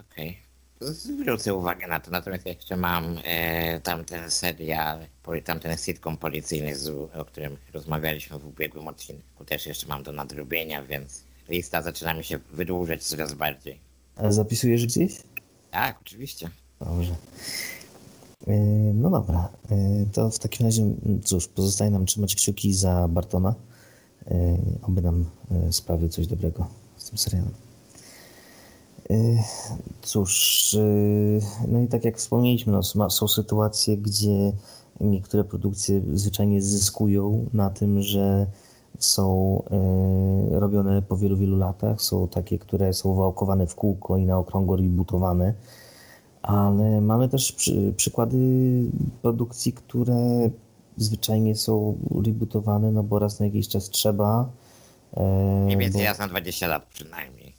[0.00, 0.28] Okej.
[0.28, 0.94] Okay.
[0.94, 5.00] Zwrócę uwagę na to, natomiast jeszcze mam e, tamten serial,
[5.44, 6.74] tamten sitcom policyjny,
[7.14, 12.24] o którym rozmawialiśmy w ubiegłym odcinku, też jeszcze mam do nadrobienia, więc lista zaczyna mi
[12.24, 13.80] się wydłużać coraz bardziej.
[14.16, 15.22] A zapisujesz gdzieś?
[15.70, 16.50] Tak, oczywiście.
[16.80, 17.14] Dobrze.
[18.46, 18.54] E,
[18.94, 23.54] no dobra, e, to w takim razie, cóż, pozostaje nam trzymać kciuki za Bartona,
[24.26, 25.24] e, aby nam
[25.70, 27.52] sprawił coś dobrego z tym serialem.
[30.02, 30.76] Cóż,
[31.68, 34.52] no i tak jak wspomnieliśmy, no, są sytuacje, gdzie
[35.00, 38.46] niektóre produkcje zwyczajnie zyskują na tym, że
[38.98, 39.62] są
[40.50, 42.02] robione po wielu, wielu latach.
[42.02, 45.54] Są takie, które są wałkowane w kółko i na okrągło rebootowane
[46.42, 48.36] ale mamy też przy, przykłady
[49.22, 50.50] produkcji, które
[50.96, 54.50] zwyczajnie są rebootowane, no bo raz na jakiś czas trzeba.
[55.14, 56.06] E, Mniej więcej bo...
[56.08, 57.54] raz na 20 lat przynajmniej.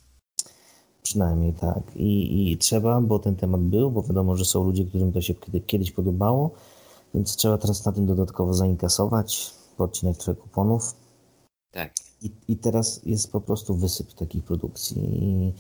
[1.04, 1.96] Przynajmniej tak.
[1.96, 5.34] I, I trzeba, bo ten temat był, bo wiadomo, że są ludzie, którym to się
[5.68, 6.52] kiedyś podobało,
[7.14, 10.96] więc trzeba teraz na tym dodatkowo zainkasować, podcinać trochę kuponów.
[11.72, 11.94] Tak.
[12.22, 15.02] I, I teraz jest po prostu wysyp takich produkcji.
[15.24, 15.54] I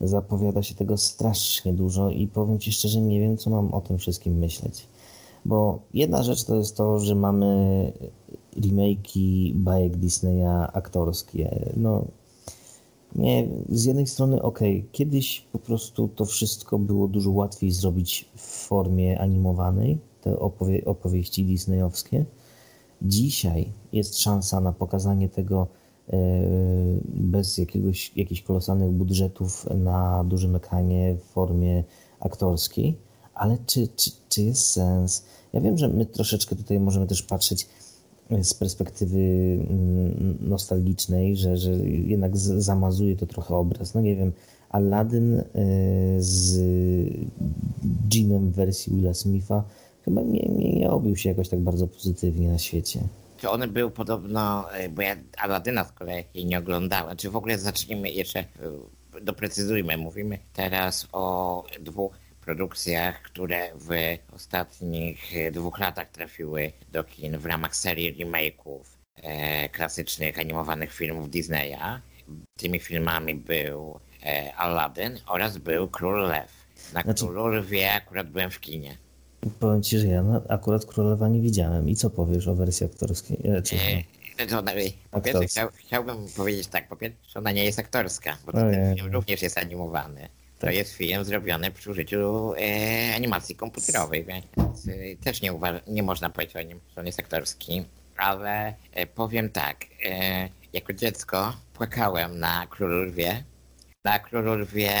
[0.00, 3.98] zapowiada się tego strasznie dużo i powiem Ci szczerze, nie wiem, co mam o tym
[3.98, 4.86] wszystkim myśleć.
[5.44, 7.92] Bo jedna rzecz to jest to, że mamy
[8.56, 11.72] remake'i bajek Disneya aktorskie.
[11.76, 12.04] No,
[13.16, 14.60] nie, z jednej strony ok,
[14.92, 21.44] kiedyś po prostu to wszystko było dużo łatwiej zrobić w formie animowanej, te opowie opowieści
[21.44, 22.24] disneyowskie.
[23.02, 25.66] Dzisiaj jest szansa na pokazanie tego
[26.08, 26.16] E,
[27.06, 31.84] bez jakiegoś, jakichś kolosalnych budżetów na dużym ekranie w formie
[32.20, 32.96] aktorskiej,
[33.34, 35.24] ale czy, czy, czy jest sens?
[35.52, 37.68] Ja wiem, że my troszeczkę tutaj możemy też patrzeć
[38.42, 43.94] z perspektywy mm, nostalgicznej, że, że jednak zamazuje to trochę obraz.
[43.94, 44.32] No nie wiem,
[44.70, 45.44] Aladdin e,
[46.18, 46.60] z
[48.14, 49.64] Jeanem w wersji Willa Smitha
[50.04, 53.00] chyba nie, nie, nie obił się jakoś tak bardzo pozytywnie na świecie.
[53.36, 57.16] Czy on był podobno, e, bo ja Aladyna z kolei nie oglądałem.
[57.16, 58.46] Czy w ogóle zacznijmy jeszcze, e,
[59.22, 59.96] doprecyzujmy.
[59.96, 63.90] Mówimy teraz o dwóch produkcjach, które w
[64.34, 68.82] ostatnich e, dwóch latach trafiły do kin w ramach serii remake'ów
[69.16, 72.00] e, klasycznych animowanych filmów Disneya.
[72.56, 76.62] Tymi filmami był e, Aladdin oraz był Król Lew.
[76.92, 77.24] Na znaczy...
[77.24, 78.96] Królu Lwie akurat byłem w kinie.
[79.60, 81.88] Powiem ci, że ja akurat Królowa nie widziałem.
[81.88, 83.38] I co powiesz o wersji aktorskiej?
[83.44, 83.76] E, czy...
[84.38, 84.62] E, to,
[85.10, 89.12] po pierwsze chciał, chciałbym powiedzieć tak, po pierwsze ona nie jest aktorska, bo ten film
[89.12, 90.20] również jest animowany.
[90.20, 90.70] Tak.
[90.70, 95.52] To jest film zrobiony przy użyciu e, animacji komputerowej, więc e, też nie,
[95.86, 97.84] nie można powiedzieć o nim, że on jest aktorski.
[98.16, 103.44] Ale e, powiem tak, e, jako dziecko płakałem na Królu Lwie.
[104.04, 104.92] Na Królu Lwie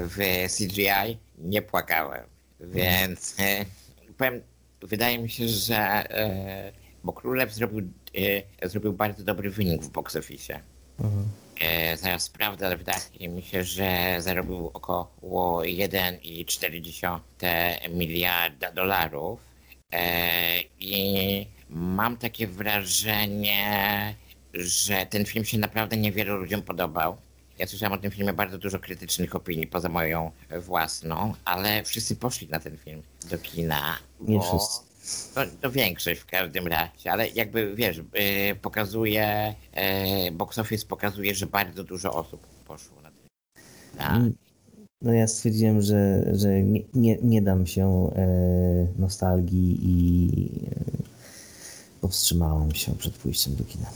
[0.00, 0.16] w
[0.56, 2.24] CGI nie płakałem,
[2.60, 3.36] więc
[4.18, 4.42] powiem,
[4.82, 6.72] wydaje mi się, że e,
[7.04, 7.92] bo Królew zrobił,
[8.62, 10.60] e, zrobił bardzo dobry wynik w box office.
[11.00, 11.28] Mhm.
[11.60, 19.40] E, zaraz sprawdzę, ale wydaje mi się, że zarobił około 1,4 miliarda dolarów.
[20.80, 24.14] I mam takie wrażenie,
[24.54, 27.16] że ten film się naprawdę niewielu ludziom podobał.
[27.58, 32.48] Ja słyszałem o tym filmie bardzo dużo krytycznych opinii, poza moją własną, ale wszyscy poszli
[32.48, 33.98] na ten film do kina.
[34.20, 34.88] Nie wszyscy.
[35.36, 39.54] No, no, większość w każdym razie, ale jakby wiesz, yy, pokazuje,
[40.24, 43.28] yy, box office pokazuje, że bardzo dużo osób poszło na ten
[43.98, 44.34] film.
[45.02, 50.30] No ja stwierdziłem, że, że nie, nie, nie dam się e, nostalgii i
[50.70, 50.84] e,
[52.00, 53.90] powstrzymałem się przed pójściem do kina.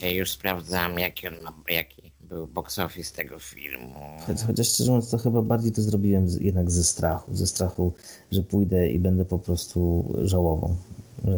[0.00, 1.97] Ja już sprawdzam, jaki on ma, jaki
[2.28, 3.94] był box office tego filmu.
[4.46, 7.36] Chociaż szczerze mówiąc, to chyba bardziej to zrobiłem jednak ze strachu.
[7.36, 7.92] Ze strachu,
[8.32, 10.76] że pójdę i będę po prostu żałową,
[11.24, 11.36] że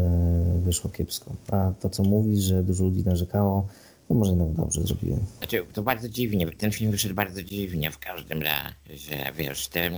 [0.65, 1.33] wyszło kiepsko.
[1.51, 3.67] A to, co mówisz, że dużo ludzi narzekało,
[4.09, 5.21] to może jednak dobrze zrobiłem.
[5.39, 6.53] Znaczy, to bardzo dziwnie.
[6.53, 9.33] Ten film wyszedł bardzo dziwnie w każdym razie.
[9.37, 9.91] Wiesz, te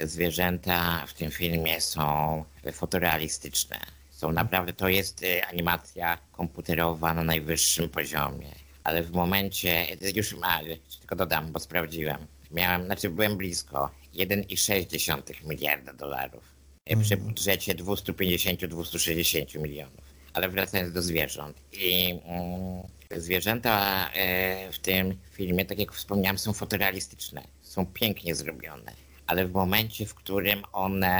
[0.00, 3.76] e, zwierzęta w tym filmie są fotorealistyczne
[4.10, 8.65] Są naprawdę, to jest e, animacja komputerowa na najwyższym poziomie.
[8.86, 10.60] Ale w momencie, już a,
[10.98, 12.26] tylko dodam, bo sprawdziłem.
[12.50, 16.44] Miałem, znaczy byłem blisko 1,6 miliarda dolarów.
[16.84, 20.04] E, Przy budżecie 250-260 milionów.
[20.32, 21.60] Ale wracając do zwierząt.
[21.72, 22.82] I mm,
[23.22, 27.42] zwierzęta e, w tym filmie, tak jak wspomniałem, są fotorealistyczne.
[27.62, 28.92] Są pięknie zrobione.
[29.26, 31.18] Ale w momencie, w którym one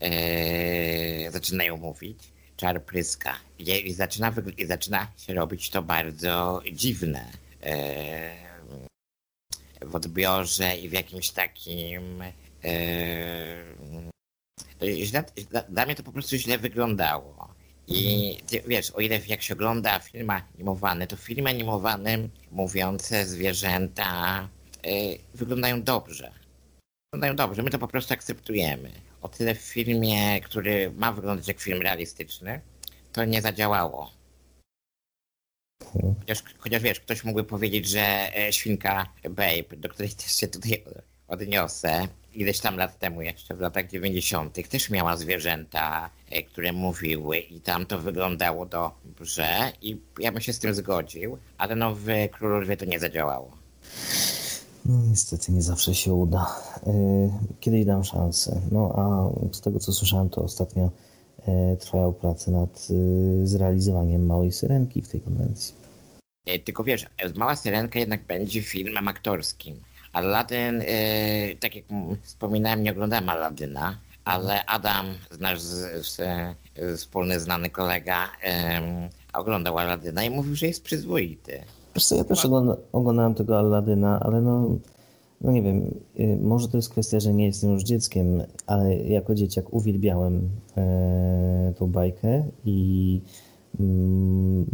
[0.00, 2.18] e, zaczynają mówić,
[2.56, 3.36] czar pryska.
[3.58, 7.30] I, i, zaczyna, I zaczyna się robić to bardzo dziwne.
[7.62, 8.44] E,
[9.82, 12.22] w odbiorze i w jakimś takim.
[12.64, 13.64] E,
[14.82, 17.54] źle, dla, dla mnie to po prostu źle wyglądało.
[17.88, 23.26] I ty, wiesz, o ile jak się ogląda film animowany, to w filmie animowanym mówiące
[23.26, 24.48] zwierzęta
[24.82, 24.88] e,
[25.34, 26.32] wyglądają dobrze.
[27.12, 28.90] Wyglądają dobrze, my to po prostu akceptujemy.
[29.24, 32.60] O tyle w filmie, który ma wyglądać jak film realistyczny,
[33.12, 34.10] to nie zadziałało.
[36.20, 40.84] Chociaż, chociaż wiesz, ktoś mógłby powiedzieć, że e, świnka Babe, do której też się tutaj
[41.28, 47.38] odniosę, ileś tam lat temu jeszcze, w latach 90., też miała zwierzęta, e, które mówiły
[47.38, 52.06] i tam to wyglądało dobrze i ja bym się z tym zgodził, ale no w
[52.32, 53.56] Królu Lwie to nie zadziałało.
[54.84, 56.46] No niestety nie zawsze się uda.
[56.86, 56.92] E,
[57.60, 58.60] kiedyś dam szansę.
[58.72, 59.04] No a
[59.52, 60.90] z tego co słyszałem, to ostatnio
[61.46, 62.88] e, trwają prace nad
[63.44, 65.74] zrealizowaniem Małej Syrenki w tej konwencji.
[66.64, 69.80] Tylko wiesz, Mała Syrenka jednak będzie filmem aktorskim.
[70.12, 70.82] Aladdin,
[71.60, 71.84] tak jak
[72.22, 75.06] wspominałem, nie oglądałem Aladyna, ale Adam,
[75.40, 75.58] nasz
[76.96, 78.30] wspólny znany kolega,
[79.32, 81.64] oglądał Aladyna i mówił, że jest przyzwoity.
[81.94, 84.78] Wiesz co, ja też ogląda, oglądałem tego Aladyna, ale no,
[85.40, 89.34] no nie wiem, yy, może to jest kwestia, że nie jestem już dzieckiem, ale jako
[89.34, 90.48] dzieciak uwielbiałem
[91.78, 93.20] tą bajkę i
[93.80, 94.64] mm,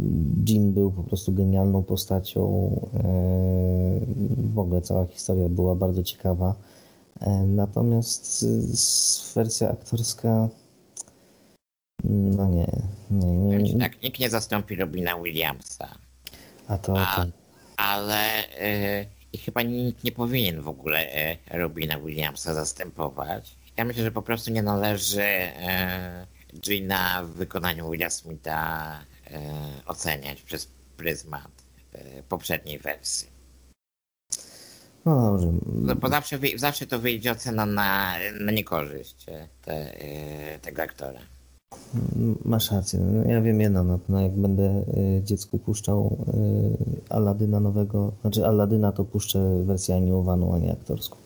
[0.73, 2.71] był po prostu genialną postacią.
[2.93, 3.01] E,
[4.53, 6.55] w ogóle cała historia była bardzo ciekawa.
[7.19, 8.45] E, natomiast
[9.35, 10.49] wersja aktorska.
[12.03, 12.67] No nie.
[13.11, 13.79] nie, nie, nie.
[13.79, 15.87] Tak, nikt nie zastąpi Robina Williamsa.
[16.71, 16.93] A to.
[16.97, 17.25] A,
[17.77, 18.43] ale
[19.33, 21.05] yy, chyba nikt nie powinien w ogóle
[21.51, 23.55] yy, Robina Williamsa zastępować.
[23.77, 25.21] Ja myślę, że po prostu nie należy.
[25.21, 28.99] Yy, Gina w wykonaniu Willa Smitha
[29.31, 29.41] e,
[29.85, 31.51] oceniać przez pryzmat
[31.93, 33.29] e, poprzedniej wersji.
[35.05, 35.47] No dobrze.
[35.65, 41.19] No, bo zawsze, zawsze to wyjdzie ocena na, na niekorzyść e, te, e, tego aktora.
[42.45, 42.99] Masz rację.
[42.99, 46.17] No, ja wiem jedno, no, no jak będę e, dziecku puszczał
[47.09, 51.17] e, Aladyna nowego, znaczy Aladyna to puszczę wersję animowaną, a nie aktorską.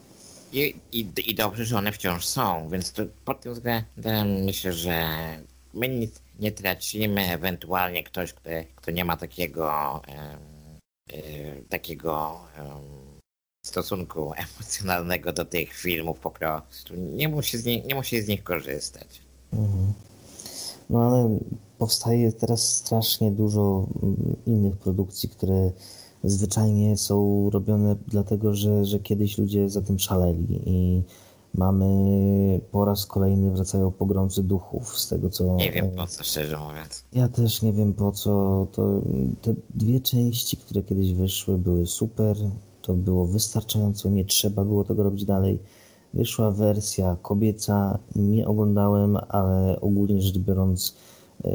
[0.53, 5.05] I, i, I dobrze, że one wciąż są, więc to pod tym względem myślę, że
[5.73, 10.38] my nic nie tracimy, ewentualnie ktoś, kto, kto nie ma takiego e,
[11.69, 12.39] takiego
[13.65, 18.43] stosunku emocjonalnego do tych filmów po prostu nie musi z, nie, nie musi z nich
[18.43, 19.21] korzystać.
[19.53, 19.93] Mhm.
[20.89, 21.39] No ale
[21.77, 25.71] powstaje teraz strasznie dużo mm, innych produkcji, które
[26.23, 31.03] zwyczajnie są robione dlatego, że, że kiedyś ludzie za tym szaleli i
[31.57, 35.55] mamy po raz kolejny wracają pogromcy duchów z tego co...
[35.55, 37.03] Nie wiem po co, szczerze mówiąc.
[37.13, 38.67] Ja też nie wiem po co.
[38.71, 39.01] To,
[39.41, 42.37] te dwie części, które kiedyś wyszły były super,
[42.81, 45.59] to było wystarczająco, nie trzeba było tego robić dalej.
[46.15, 50.95] Wyszła wersja kobieca, nie oglądałem, ale ogólnie rzecz biorąc
[51.43, 51.51] E,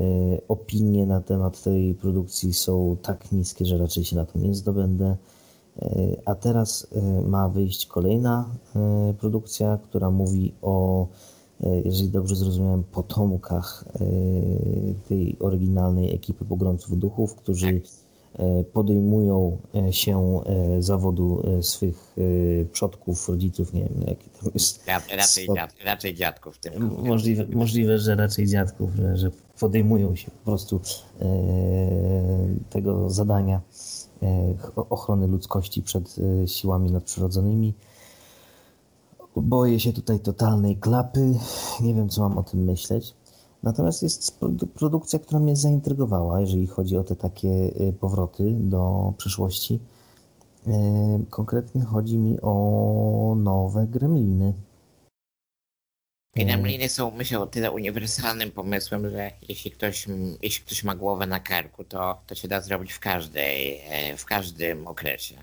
[0.49, 5.17] opinie na temat tej produkcji są tak niskie, że raczej się na to nie zdobędę.
[5.83, 5.89] E,
[6.25, 8.49] a teraz e, ma wyjść kolejna
[9.19, 11.07] produkcja, która mówi o,
[11.85, 13.85] jeżeli dobrze zrozumiałem, potomkach
[15.09, 17.91] tej oryginalnej ekipy pogromców duchów, którzy tak.
[18.73, 19.59] Podejmują
[19.91, 20.41] się
[20.79, 22.17] zawodu swych
[22.73, 24.87] przodków, rodziców, nie wiem, jaki to jest.
[25.17, 26.59] Raczej, dziad, raczej dziadków.
[26.59, 30.81] Tym możliwe, możliwe, że raczej dziadków, że, podejmują się po prostu
[31.21, 31.27] e,
[32.71, 33.61] tego zadania
[34.23, 37.75] e, ochrony ludzkości przed e, siłami nadprzyrodzonymi.
[39.37, 41.35] Boję się tutaj totalnej klapy.
[41.81, 43.15] Nie wiem, co mam o tym myśleć.
[43.63, 44.41] Natomiast jest
[44.75, 47.71] produkcja, która mnie zaintrygowała, jeżeli chodzi o te takie
[48.01, 49.81] powroty do przyszłości.
[51.31, 54.55] Konkretnie chodzi mi o nowe gremliny.
[56.37, 60.07] Gremliny są, myślę, o tyle uniwersalnym pomysłem, że jeśli ktoś,
[60.43, 64.25] jeśli ktoś ma głowę na karku, to, to się da zrobić w każdej, e, w
[64.25, 65.35] każdym okresie.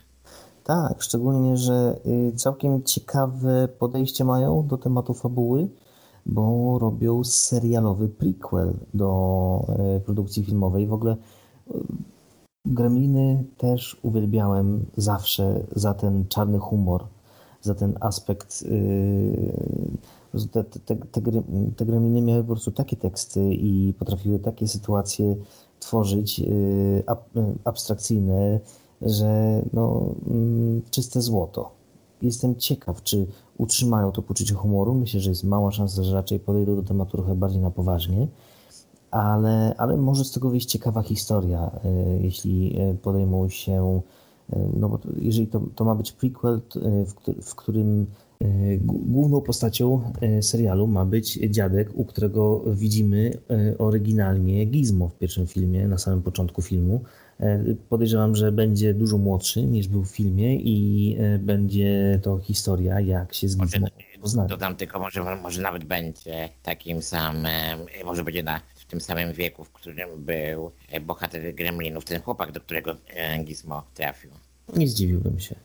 [0.64, 5.68] Tak, szczególnie, że y, całkiem ciekawe podejście mają do tematu fabuły.
[6.28, 10.88] Bo robią serialowy prequel do e, produkcji filmowej.
[10.88, 11.18] W ogóle
[11.72, 11.74] e,
[12.66, 17.06] Gremliny też uwielbiałem zawsze za ten czarny humor,
[17.62, 18.64] za ten aspekt.
[20.34, 21.22] E, te, te, te,
[21.76, 25.36] te gremliny miały po prostu takie teksty i potrafiły takie sytuacje
[25.80, 26.42] tworzyć
[27.64, 28.60] abstrakcyjne,
[29.02, 31.77] że no, mm, czyste złoto.
[32.22, 33.28] Jestem ciekaw, czy
[33.58, 34.96] utrzymają to poczucie humoru.
[34.96, 38.28] Myślę, że jest mała szansa, że raczej podejdą do tematu trochę bardziej na poważnie,
[39.12, 41.90] ale, ale może z tego wyjść ciekawa historia, e,
[42.22, 44.02] jeśli e, podejmą się,
[44.54, 46.62] e, no bo jeżeli to, to ma być prequel,
[47.42, 48.06] w którym
[48.86, 50.02] Główną postacią
[50.42, 53.32] serialu ma być dziadek, u którego widzimy
[53.78, 57.02] oryginalnie Gizmo w pierwszym filmie, na samym początku filmu.
[57.40, 63.00] E, podejrzewam, że będzie dużo młodszy niż był w filmie i e, będzie to historia,
[63.00, 63.88] jak się z Gizmo
[64.22, 64.50] poznali.
[64.50, 69.64] Dodam tylko, może, może nawet będzie takim samym, może będzie na, w tym samym wieku,
[69.64, 70.72] w którym był
[71.02, 74.32] bohater Gremlinów, ten chłopak, do którego e, Gizmo trafił.
[74.76, 75.56] Nie zdziwiłbym się.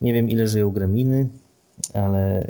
[0.00, 1.28] Nie wiem, ile żyją Gremliny,
[1.94, 2.46] ale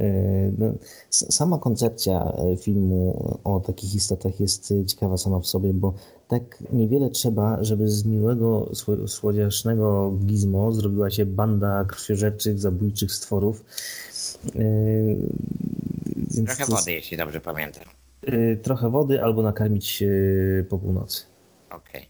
[0.59, 0.73] no,
[1.11, 5.95] sama koncepcja filmu o takich istotach jest ciekawa sama w sobie, bo
[6.29, 8.71] tak niewiele trzeba, żeby z miłego,
[9.07, 13.65] słodziasznego gizmo zrobiła się banda krwiożerczych, zabójczych stworów.
[14.55, 15.17] Yy,
[16.47, 17.85] trochę wody, jeśli dobrze pamiętam.
[18.23, 20.05] Yy, trochę wody albo nakarmić
[20.69, 21.23] po północy.
[21.71, 22.03] Okej.
[22.03, 22.07] Okay.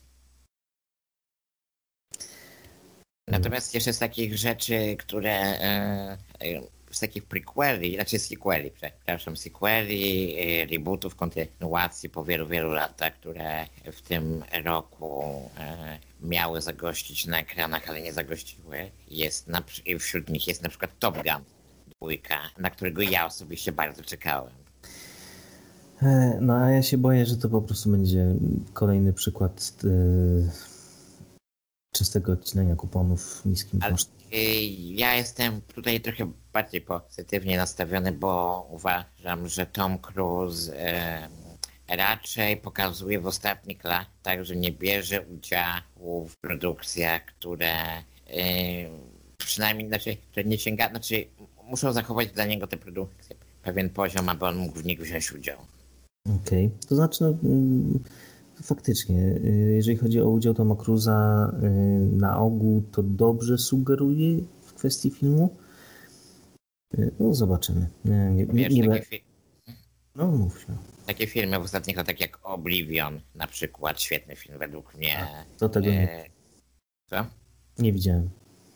[3.29, 5.59] Natomiast jeszcze z takich rzeczy, które
[6.40, 13.14] yy, z takich prequeli, znaczy sequeli, przepraszam, sequeli, y, rebootów, kontynuacji po wielu, wielu latach,
[13.14, 15.42] które w tym roku
[16.22, 18.90] y, miały zagościć na ekranach, ale nie zagościły.
[19.11, 19.62] Jest na,
[19.98, 21.44] wśród nich jest na przykład Top Gun
[22.00, 24.52] dwójka, na którego ja osobiście bardzo czekałem.
[26.02, 28.35] E, no a ja się boję, że to po prostu będzie
[28.72, 30.50] kolejny przykład yy,
[31.98, 34.16] czystego odcinania kuponów niskim kosztem.
[34.78, 40.72] Ja jestem tutaj trochę bardziej pozytywnie nastawiony, bo uważam, że Tom Cruise
[41.88, 47.72] raczej pokazuje w ostatnich latach, że nie bierze udziału w produkcjach, które
[49.38, 51.26] przynajmniej, znaczy, które nie sięga, znaczy
[51.64, 55.59] muszą zachować dla niego te produkcje pewien poziom, aby on mógł w nich wziąć udział.
[56.24, 56.88] Okej, okay.
[56.88, 58.04] to znaczy no, mm,
[58.62, 61.66] faktycznie, y, jeżeli chodzi o udział Toma Cruza y,
[62.16, 65.56] na ogół, to dobrze sugeruje w kwestii filmu.
[66.98, 67.88] Y, no zobaczymy.
[68.04, 69.24] Nie, nie, Wiesz, nie, takie fi-
[70.14, 70.76] No mów się.
[71.06, 75.18] Takie filmy w ostatnich latach jak Oblivion na przykład, świetny film według mnie.
[75.18, 76.30] A, to tego nie...
[77.10, 77.26] Co?
[77.78, 78.30] Nie widziałem.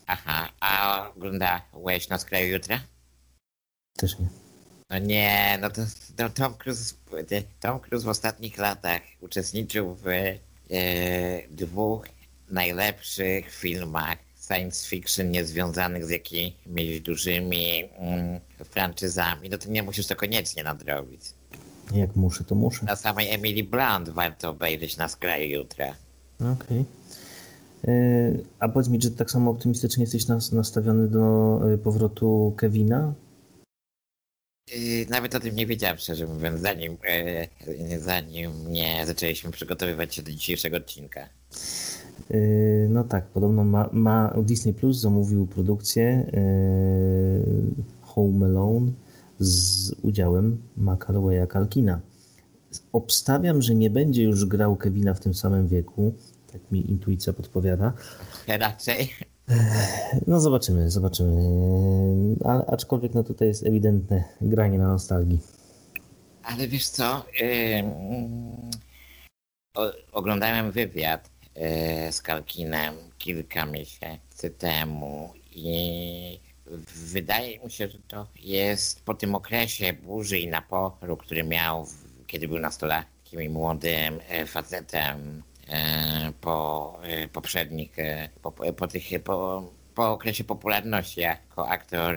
[0.07, 2.81] Aha, a oglądałeś na skraju jutra?
[3.97, 4.29] Też nie.
[4.91, 5.83] No nie, no to,
[6.17, 6.95] to Tom, Cruise,
[7.61, 10.39] Tom Cruise w ostatnich latach uczestniczył w e,
[11.51, 12.07] dwóch
[12.51, 19.49] najlepszych filmach science fiction niezwiązanych z jakimiś dużymi mm, franczyzami.
[19.51, 21.21] No to nie musisz to koniecznie nadrobić.
[21.95, 22.85] Jak muszę, to muszę.
[22.85, 25.95] Na samej Emily Blunt warto obejrzeć na skraju jutra.
[26.41, 26.85] Okej.
[27.83, 28.45] Okay.
[28.59, 33.15] A powiedz mi, czy tak samo optymistycznie jesteś nastawiony do e, powrotu Kevina
[35.09, 36.97] nawet o tym nie wiedziałem, szczerze mówiąc, zanim,
[37.89, 41.29] yy, zanim nie zaczęliśmy przygotowywać się do dzisiejszego odcinka.
[42.31, 46.31] Yy, no tak, podobno ma, ma Disney Plus zamówił produkcję
[48.01, 48.93] Home Alone
[49.39, 52.01] z udziałem Macalwaya Kalkina.
[52.93, 56.15] Obstawiam, że nie będzie już grał Kevina w tym samym wieku,
[56.53, 57.93] tak mi intuicja podpowiada.
[58.47, 59.11] Raczej.
[60.27, 61.37] No zobaczymy, zobaczymy.
[62.45, 65.41] Ale aczkolwiek no tutaj jest ewidentne granie na nostalgii.
[66.43, 67.25] Ale wiesz co?
[67.41, 67.85] Yy,
[70.13, 76.41] oglądałem wywiad yy, z Kalkinem kilka miesięcy temu i
[76.95, 81.87] wydaje mi się, że to jest po tym okresie burzy i naporu, który miał,
[82.27, 85.43] kiedy był nastolatkiem i młodym e, facetem
[86.41, 92.17] po e, poprzednich, e, po, po, tych, po, po okresie popularności jako aktor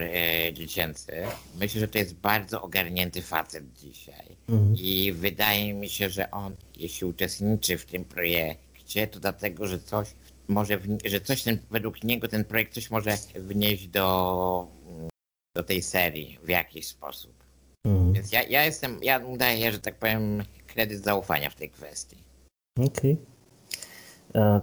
[0.54, 1.12] dziecięcy.
[1.56, 4.38] Myślę, że to jest bardzo ogarnięty facet dzisiaj.
[4.50, 4.76] Mhm.
[4.80, 10.08] I wydaje mi się, że on, jeśli uczestniczy w tym projekcie, to dlatego, że coś
[10.48, 14.68] może, że coś ten, według niego ten projekt coś może wnieść do,
[15.56, 17.44] do tej serii w jakiś sposób.
[17.86, 18.14] Mhm.
[18.14, 22.18] Więc ja, ja jestem, ja mu daję, że tak powiem, kredyt zaufania w tej kwestii.
[22.80, 23.14] Okej.
[23.14, 23.33] Okay.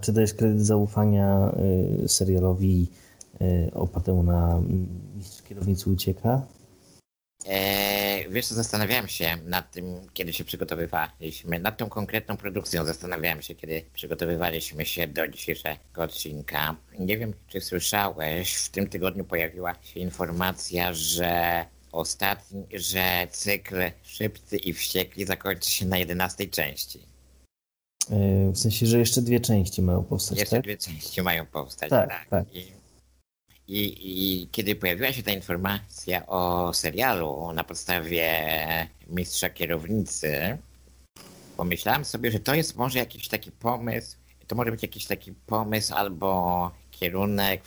[0.01, 1.51] Czy dajesz kredyt zaufania
[2.03, 2.87] y, serialowi
[3.41, 4.61] y, opartemu na
[5.15, 6.41] Mistrz Kierownicy Ucieka?
[7.45, 13.41] Eee, wiesz co, zastanawiałem się nad tym, kiedy się przygotowywaliśmy, nad tą konkretną produkcją zastanawiałem
[13.41, 16.75] się, kiedy przygotowywaliśmy się do dzisiejszego odcinka.
[16.99, 24.57] Nie wiem, czy słyszałeś, w tym tygodniu pojawiła się informacja, że ostatni, że cykl Szybcy
[24.57, 27.10] i Wściekli zakończy się na 11 części.
[28.53, 30.63] W sensie, że jeszcze dwie części mają powstać, Jeszcze tak?
[30.63, 32.29] dwie części mają powstać, Tak, tak.
[32.29, 32.45] tak.
[32.55, 32.73] I,
[33.67, 38.29] i, I kiedy pojawiła się ta informacja o serialu na podstawie
[39.07, 40.57] Mistrza Kierownicy,
[41.57, 45.93] pomyślałem sobie, że to jest może jakiś taki pomysł, to może być jakiś taki pomysł
[45.93, 47.61] albo kierunek,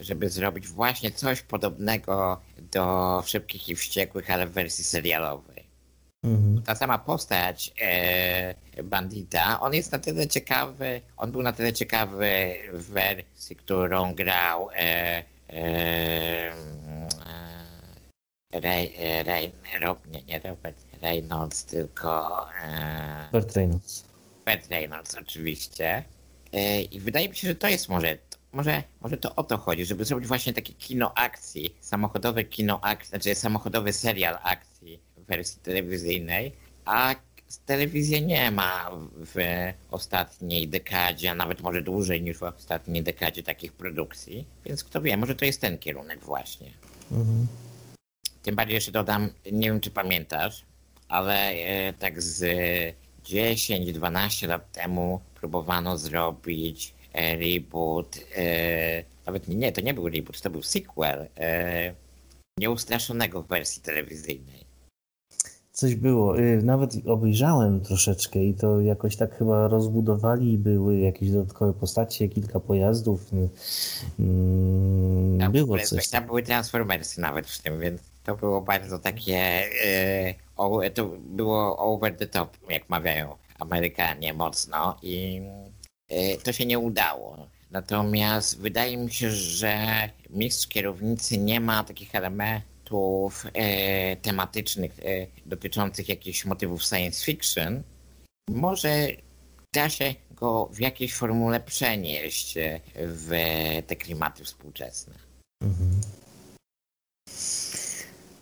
[0.00, 2.40] żeby zrobić właśnie coś podobnego
[2.72, 5.53] do Szybkich i Wściekłych, ale w wersji serialowej
[6.24, 6.62] Mhm.
[6.62, 8.54] ta sama postać e,
[8.84, 14.70] bandita, on jest na tyle ciekawy, on był na tyle ciekawy w wersji, którą grał
[14.70, 15.24] e, e,
[18.52, 24.04] e, Ray, e, Ray, Rob, nie, nie Robert Reynolds, tylko e, Burt Reynolds.
[24.46, 26.04] Burt Reynolds oczywiście.
[26.52, 28.18] E, I wydaje mi się, że to jest może,
[28.52, 33.08] może, może to o to chodzi, żeby zrobić właśnie takie kino akcji, samochodowe kino akcji,
[33.08, 34.73] znaczy samochodowy serial akcji
[35.26, 36.52] wersji telewizyjnej,
[36.84, 37.14] a
[37.66, 39.34] telewizja nie ma w
[39.90, 45.16] ostatniej dekadzie, a nawet może dłużej niż w ostatniej dekadzie takich produkcji, więc kto wie,
[45.16, 46.70] może to jest ten kierunek właśnie.
[47.12, 47.46] Mhm.
[48.42, 50.64] Tym bardziej jeszcze dodam, nie wiem czy pamiętasz,
[51.08, 52.44] ale e, tak z
[53.24, 60.50] 10-12 lat temu próbowano zrobić e, reboot, e, nawet nie, to nie był reboot, to
[60.50, 61.28] był sequel
[62.58, 64.63] Nieustraszonego w wersji telewizyjnej.
[65.74, 66.38] Coś było.
[66.38, 72.60] Y, Nawet obejrzałem troszeczkę i to jakoś tak chyba rozbudowali były jakieś dodatkowe postacie, kilka
[72.60, 73.32] pojazdów.
[73.32, 73.48] y,
[74.18, 76.08] mm, Tam, Było coś.
[76.08, 79.62] tam były Transformersy nawet w tym, więc to było bardzo takie,
[80.56, 85.42] o, to było over the top, jak mawiają Amerykanie mocno i
[86.44, 87.46] to się nie udało.
[87.70, 89.76] Natomiast wydaje mi się, że
[90.30, 92.73] mistrz kierownicy nie ma takich elementów
[93.52, 97.82] e, tematycznych e, dotyczących jakichś motywów science fiction.
[98.50, 99.08] Może
[99.74, 103.30] da się go w jakiejś formule przenieść e, w
[103.86, 105.14] te klimaty współczesne.
[105.62, 105.90] Mhm.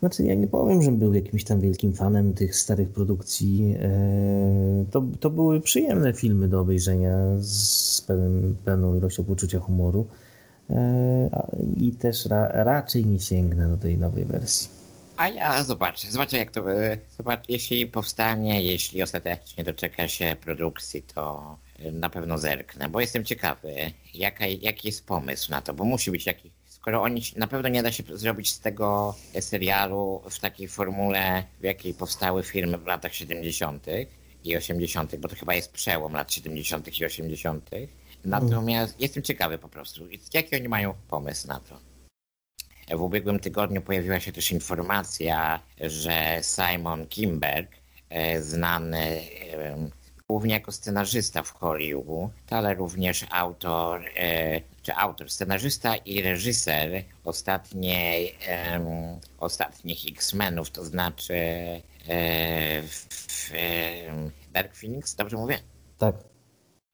[0.00, 3.74] Znaczy, ja nie powiem, że był jakimś tam wielkim fanem tych starych produkcji.
[3.78, 8.00] E, To, to były przyjemne filmy do obejrzenia z
[8.64, 10.06] pewną ilością poczucia humoru.
[10.70, 11.46] E,
[11.76, 14.82] I też ra, raczej nie sięgnę do tej nowej wersji.
[15.16, 21.02] A ja zobaczę, zobaczę jak to, e, zobacz, jeśli powstanie, jeśli ostatecznie doczeka się produkcji,
[21.02, 23.74] to e, na pewno zerknę, bo jestem ciekawy,
[24.14, 27.82] jaka, jaki jest pomysł na to, bo musi być jakiś, skoro oni, na pewno nie
[27.82, 33.14] da się zrobić z tego serialu w takiej formule, w jakiej powstały filmy w latach
[33.14, 33.86] 70.
[34.44, 37.00] i 80., bo to chyba jest przełom lat 70.
[37.00, 37.70] i 80.
[38.24, 40.04] Natomiast jestem ciekawy po prostu,
[40.34, 41.92] jaki oni mają pomysł na to.
[42.96, 47.70] W ubiegłym tygodniu pojawiła się też informacja, że Simon Kimberg,
[48.08, 49.88] e, znany e,
[50.28, 58.34] głównie jako scenarzysta w Hollywood, ale również autor, e, czy autor, scenarzysta i reżyser ostatniej,
[59.38, 61.34] ostatnich X-Menów, to znaczy
[62.82, 63.50] w,
[64.52, 65.58] Dark Phoenix, dobrze mówię?
[65.98, 66.31] Tak.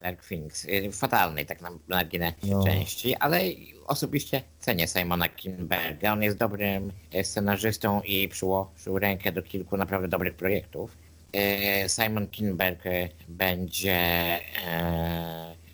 [0.01, 0.65] Dark Phoenix.
[0.65, 2.65] y, Fatalnej tak na marginesie No.
[2.65, 3.41] części, ale
[3.87, 6.13] osobiście cenię Simona Kinberga.
[6.13, 10.97] On jest dobrym e, scenarzystą i przyłożył rękę do kilku naprawdę dobrych projektów.
[11.33, 12.83] E, Simon Kinberg
[13.29, 14.39] będzie,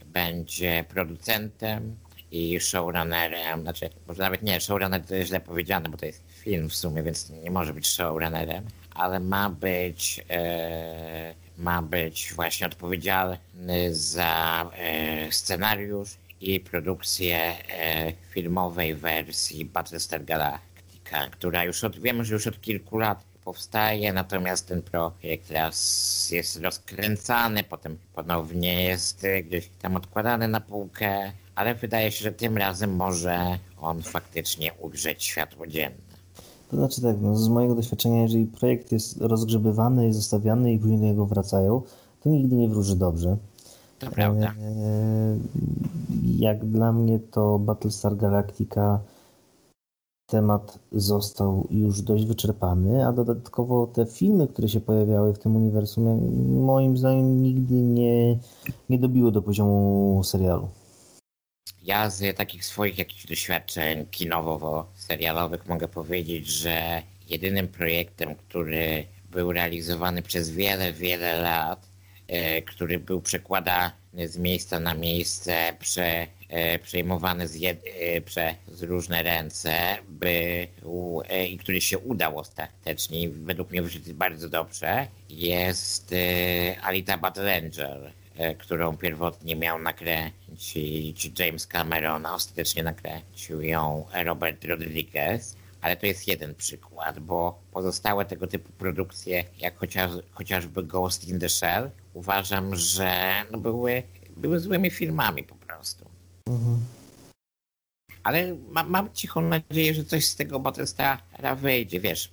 [0.06, 1.96] będzie producentem
[2.30, 6.68] i showrunnerem, znaczy może nawet nie, showrunner to jest źle powiedziane, bo to jest film
[6.68, 8.64] w sumie, więc nie może być showrunnerem,
[8.94, 18.94] ale ma być e, ma być właśnie odpowiedzialny za e, scenariusz i produkcję e, filmowej
[18.94, 24.82] wersji Battlestar Galactica, która już od, wiemy, że już od kilku lat powstaje, natomiast ten
[24.82, 32.12] projekt raz jest rozkręcany, potem ponownie jest e, gdzieś tam odkładany na półkę, ale wydaje
[32.12, 36.03] się, że tym razem może on faktycznie ugrzeć światło dzienne.
[36.74, 40.98] To znaczy tak, no z mojego doświadczenia, jeżeli projekt jest rozgrzebywany, jest zostawiany i później
[40.98, 41.82] do niego wracają,
[42.20, 43.36] to nigdy nie wróży dobrze.
[43.98, 44.46] To prawda.
[44.46, 45.36] E,
[46.22, 49.00] Jak dla mnie to Battlestar Galactica
[50.26, 56.04] temat został już dość wyczerpany, a dodatkowo te filmy, które się pojawiały w tym uniwersum,
[56.64, 58.38] moim zdaniem nigdy nie,
[58.90, 60.68] nie dobiły do poziomu serialu.
[61.84, 70.22] Ja z takich swoich jakichś doświadczeń kinowo-serialowych mogę powiedzieć, że jedynym projektem, który był realizowany
[70.22, 71.86] przez wiele, wiele lat,
[72.28, 78.82] e, który był przekładany z miejsca na miejsce, prze, e, przejmowany z, jed, e, przez
[78.82, 79.96] różne ręce
[81.48, 86.14] i który się udał ostatecznie według mnie wyszedł bardzo dobrze, jest
[86.82, 88.23] Alita Battle Angel, e,
[88.58, 95.56] którą pierwotnie miał nakręcić James Cameron, a ostatecznie nakręcił ją Robert Rodriguez.
[95.80, 101.40] Ale to jest jeden przykład, bo pozostałe tego typu produkcje, jak chociaż, chociażby Ghost in
[101.40, 104.02] the Shell, uważam, że no były,
[104.36, 106.10] były złymi filmami po prostu.
[108.22, 112.30] Ale ma, mam cichą nadzieję, że coś z tego Battlestara wyjdzie, wiesz.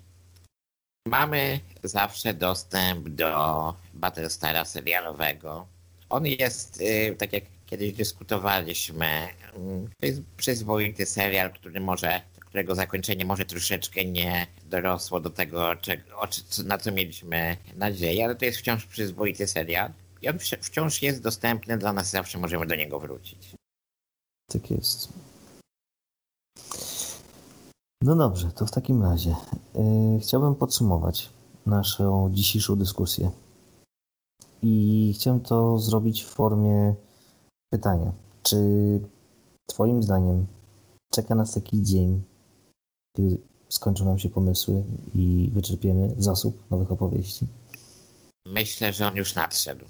[1.07, 5.67] Mamy zawsze dostęp do Battlestara serialowego.
[6.11, 9.05] On jest, y, tak jak kiedyś dyskutowaliśmy,
[9.55, 15.75] mm, to jest przyzwoity serial, który może, którego zakończenie może troszeczkę nie dorosło do tego,
[15.75, 16.03] czego,
[16.65, 19.91] na co mieliśmy nadzieję, ale to jest wciąż przyzwoity serial.
[20.21, 23.55] I on wci- wciąż jest dostępny dla nas, zawsze możemy do niego wrócić.
[24.51, 25.09] Tak jest.
[28.03, 29.35] No dobrze, to w takim razie
[29.75, 31.29] yy, chciałbym podsumować
[31.65, 33.31] naszą dzisiejszą dyskusję.
[34.61, 36.95] I chciałem to zrobić w formie
[37.73, 38.11] pytania.
[38.43, 38.57] Czy
[39.65, 40.47] Twoim zdaniem
[41.11, 42.21] czeka nas taki dzień,
[43.17, 43.37] kiedy
[43.69, 44.83] skończą nam się pomysły
[45.15, 47.47] i wyczerpiemy zasób nowych opowieści?
[48.45, 49.85] Myślę, że on już nadszedł.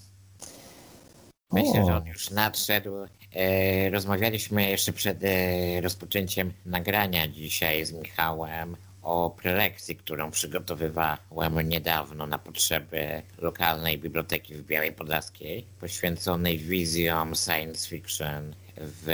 [1.52, 1.86] Myślę, O.
[1.86, 2.90] że on już nadszedł.
[3.34, 12.28] E, rozmawialiśmy jeszcze przed e, rozpoczęciem nagrania dzisiaj z Michałem o prelekcji, którą przygotowywałem niedawno
[12.28, 19.08] na potrzeby lokalnej biblioteki w Białej Podlaskiej, poświęconej wizjom science fiction w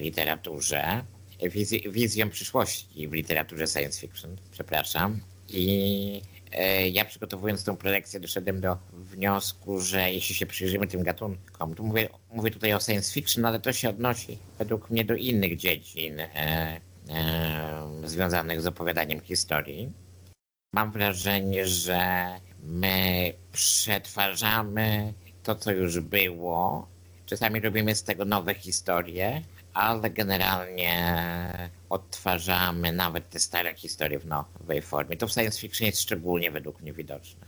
[0.00, 1.04] literaturze.
[1.42, 5.20] Wiz- wizjom przyszłości w literaturze science fiction, przepraszam.
[5.48, 6.22] I
[6.52, 11.82] e, ja przygotowując tą prelekcję doszedłem do wniosku, że jeśli się przyjrzymy tym gatunkom, to
[11.82, 16.20] mówię, mówię tutaj o science fiction, ale to się odnosi według mnie do innych dziedzin
[16.20, 16.80] e,
[18.04, 19.92] związanych z opowiadaniem historii.
[20.72, 22.26] Mam wrażenie, że
[22.62, 26.88] my przetwarzamy to, co już było.
[27.26, 29.42] Czasami robimy z tego nowe historie,
[29.78, 30.92] ale generalnie
[31.90, 35.16] odtwarzamy nawet te stare historie w nowej formie.
[35.16, 37.46] To w science fiction jest szczególnie według mnie widoczne.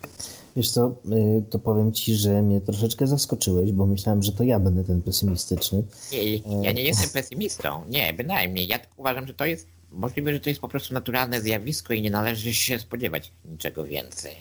[0.57, 4.61] Wiesz co, yy, to powiem Ci, że mnie troszeczkę zaskoczyłeś, bo myślałem, że to ja
[4.61, 5.83] będę ten pesymistyczny.
[6.13, 7.85] Nie, ja nie jestem pesymistą.
[7.89, 8.67] Nie, bynajmniej.
[8.67, 12.11] Ja uważam, że to jest możliwe, że to jest po prostu naturalne zjawisko i nie
[12.11, 14.35] należy się spodziewać niczego więcej.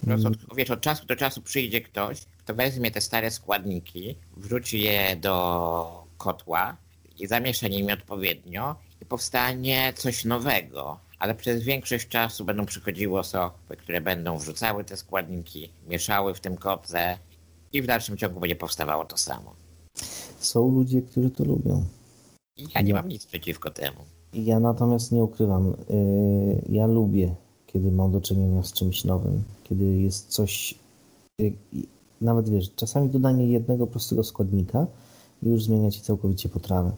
[0.00, 4.16] Po prostu, od, wiesz, od czasu do czasu przyjdzie ktoś, kto weźmie te stare składniki,
[4.36, 6.76] wrzuci je do kotła
[7.18, 10.98] i zamiesza nimi odpowiednio i powstanie coś nowego.
[11.18, 16.56] Ale przez większość czasu będą przychodziły osoby, które będą wrzucały te składniki, mieszały w tym
[16.56, 17.18] kotle
[17.72, 19.54] i w dalszym ciągu będzie powstawało to samo.
[20.38, 21.84] Są ludzie, którzy to lubią.
[22.74, 24.00] Ja nie mam nic przeciwko temu.
[24.32, 27.34] Ja natomiast nie ukrywam, yy, ja lubię,
[27.66, 30.74] kiedy mam do czynienia z czymś nowym, kiedy jest coś,
[31.38, 31.86] yy, i
[32.20, 34.86] nawet wiesz, czasami dodanie jednego prostego składnika
[35.42, 36.96] już zmienia ci całkowicie potrawę.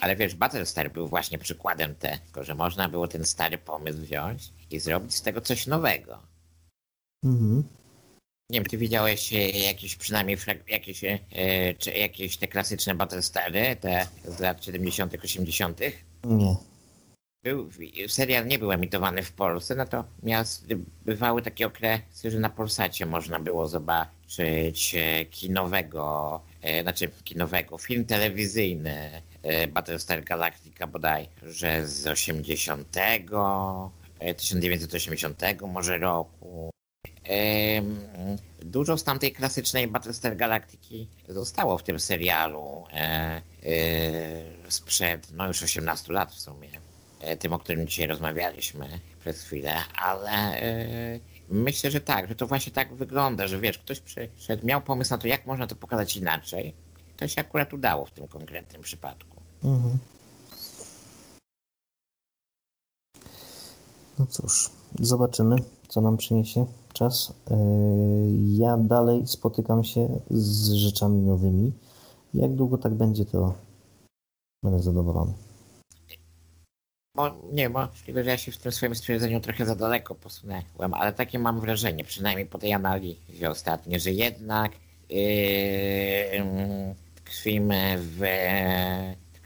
[0.00, 4.80] Ale wiesz, Battlestar był właśnie przykładem tego, że można było ten stary pomysł wziąć i
[4.80, 6.18] zrobić z tego coś nowego.
[7.24, 7.64] Mhm.
[8.50, 10.36] Nie wiem, ty widziałeś e, jakieś przynajmniej
[10.68, 11.18] jakieś, e,
[11.78, 15.80] czy jakieś te klasyczne Battlestary, te z lat 70., 80.
[16.24, 16.56] Nie.
[17.44, 17.70] Był,
[18.08, 20.66] serial nie był emitowany w Polsce, natomiast
[21.04, 26.40] bywały takie okresy, że na Polsacie można było zobaczyć e, kinowego,
[26.82, 32.96] znaczy kinowego, film telewizyjny e, Battlestar Galactica bodaj, że z 80,
[34.18, 36.72] e, 1980 może roku.
[38.60, 43.42] Dużo z tamtej klasycznej Battlestar Galactiki zostało w tym serialu e, e,
[44.68, 46.68] sprzed no już 18 lat w sumie.
[47.20, 51.20] E, tym, o którym dzisiaj rozmawialiśmy przez chwilę, ale e,
[51.52, 55.18] myślę, że tak, że to właśnie tak wygląda, że wiesz, ktoś przyszedł, miał pomysł na
[55.18, 56.74] to, jak można to pokazać inaczej.
[57.16, 59.40] To się akurat udało w tym konkretnym przypadku.
[59.64, 59.98] Mhm.
[64.18, 65.56] No cóż, zobaczymy,
[65.88, 67.32] co nam przyniesie czas.
[67.50, 67.56] Yy,
[68.58, 71.72] Ja dalej spotykam się z rzeczami nowymi.
[72.34, 73.54] Jak długo tak będzie, to
[74.62, 75.32] będę zadowolony.
[77.14, 81.12] Bo, nie, możliwe, że ja się w tym swoim stwierdzeniu trochę za daleko posunęłem, ale
[81.12, 84.72] takie mam wrażenie, przynajmniej po tej analizie ostatniej, że jednak
[85.08, 85.24] yy,
[87.24, 88.20] tkwimy w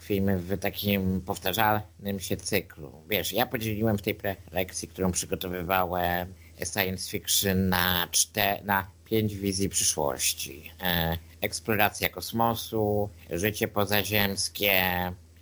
[0.01, 2.93] filmy w takim powtarzalnym się cyklu.
[3.11, 6.35] Wiesz, ja podzieliłem w tej prelekcji, którą przygotowywałem
[6.73, 10.71] science fiction na, czte, na pięć wizji przyszłości.
[10.83, 14.73] E, eksploracja kosmosu, życie pozaziemskie,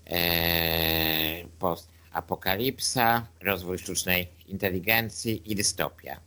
[0.06, 1.44] e,
[2.14, 6.20] postapokalipsa, rozwój sztucznej inteligencji i dystopia.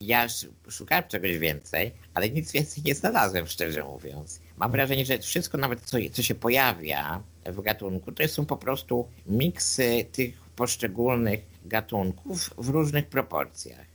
[0.00, 0.26] Ja
[0.68, 4.40] szukałem czegoś więcej, ale nic więcej nie znalazłem, szczerze mówiąc.
[4.56, 9.08] Mam wrażenie, że wszystko nawet, co, co się pojawia w gatunku, to są po prostu
[9.26, 13.86] miksy tych poszczególnych gatunków w różnych proporcjach.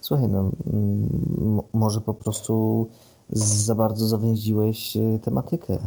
[0.00, 0.50] Słuchaj, no
[1.72, 2.88] może po prostu
[3.28, 5.78] za bardzo zawęziłeś e, tematykę.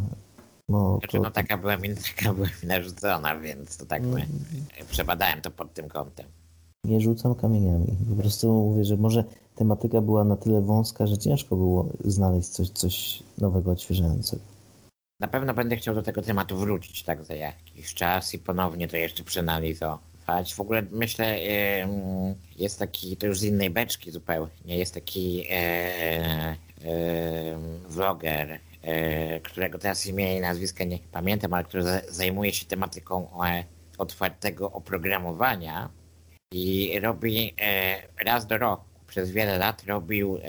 [0.69, 1.23] No, znaczy, to...
[1.23, 4.27] no taka była, mi, taka była mi narzucona, więc to tak mm.
[4.89, 6.25] przebadałem to pod tym kątem.
[6.83, 7.97] Nie rzucam kamieniami.
[8.09, 9.23] Po prostu mówię, że może
[9.55, 14.41] tematyka była na tyle wąska, że ciężko było znaleźć coś, coś nowego, odświeżającego.
[15.19, 18.97] Na pewno będę chciał do tego tematu wrócić tak za jakiś czas i ponownie to
[18.97, 20.53] jeszcze przeanalizować.
[20.55, 21.39] W ogóle myślę,
[22.55, 26.55] jest taki, to już z innej beczki zupełnie, jest taki e, e,
[27.89, 28.59] vloger,
[29.43, 33.29] którego teraz imię i nazwiska nie pamiętam, ale który zajmuje się tematyką
[33.97, 35.89] otwartego oprogramowania
[36.53, 37.55] i robi
[38.25, 40.39] raz do roku, przez wiele lat robił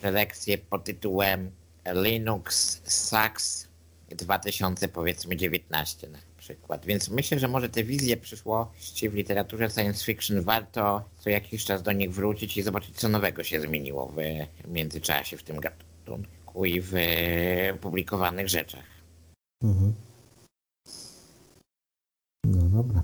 [0.00, 1.50] prelekcję pod tytułem
[1.94, 3.68] Linux Sucks
[4.08, 6.86] 2000 powiedzmy 19 na przykład.
[6.86, 11.82] Więc myślę, że może te wizje przyszłości w literaturze science fiction warto co jakiś czas
[11.82, 14.12] do nich wrócić i zobaczyć co nowego się zmieniło
[14.64, 16.92] w międzyczasie w tym gatunku i w
[17.80, 18.84] publikowanych rzeczach.
[19.62, 19.94] Mhm.
[22.44, 23.02] No dobra.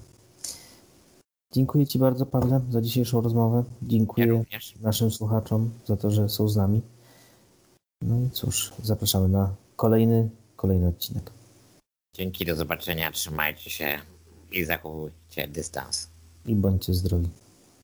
[1.52, 3.64] Dziękuję Ci bardzo, Pawle, za dzisiejszą rozmowę.
[3.82, 6.82] Dziękuję ja naszym słuchaczom za to, że są z nami.
[8.02, 11.30] No i cóż, zapraszamy na kolejny kolejny odcinek.
[12.16, 14.00] Dzięki, do zobaczenia, trzymajcie się
[14.52, 16.08] i zachowujcie dystans.
[16.46, 17.28] I bądźcie zdrowi.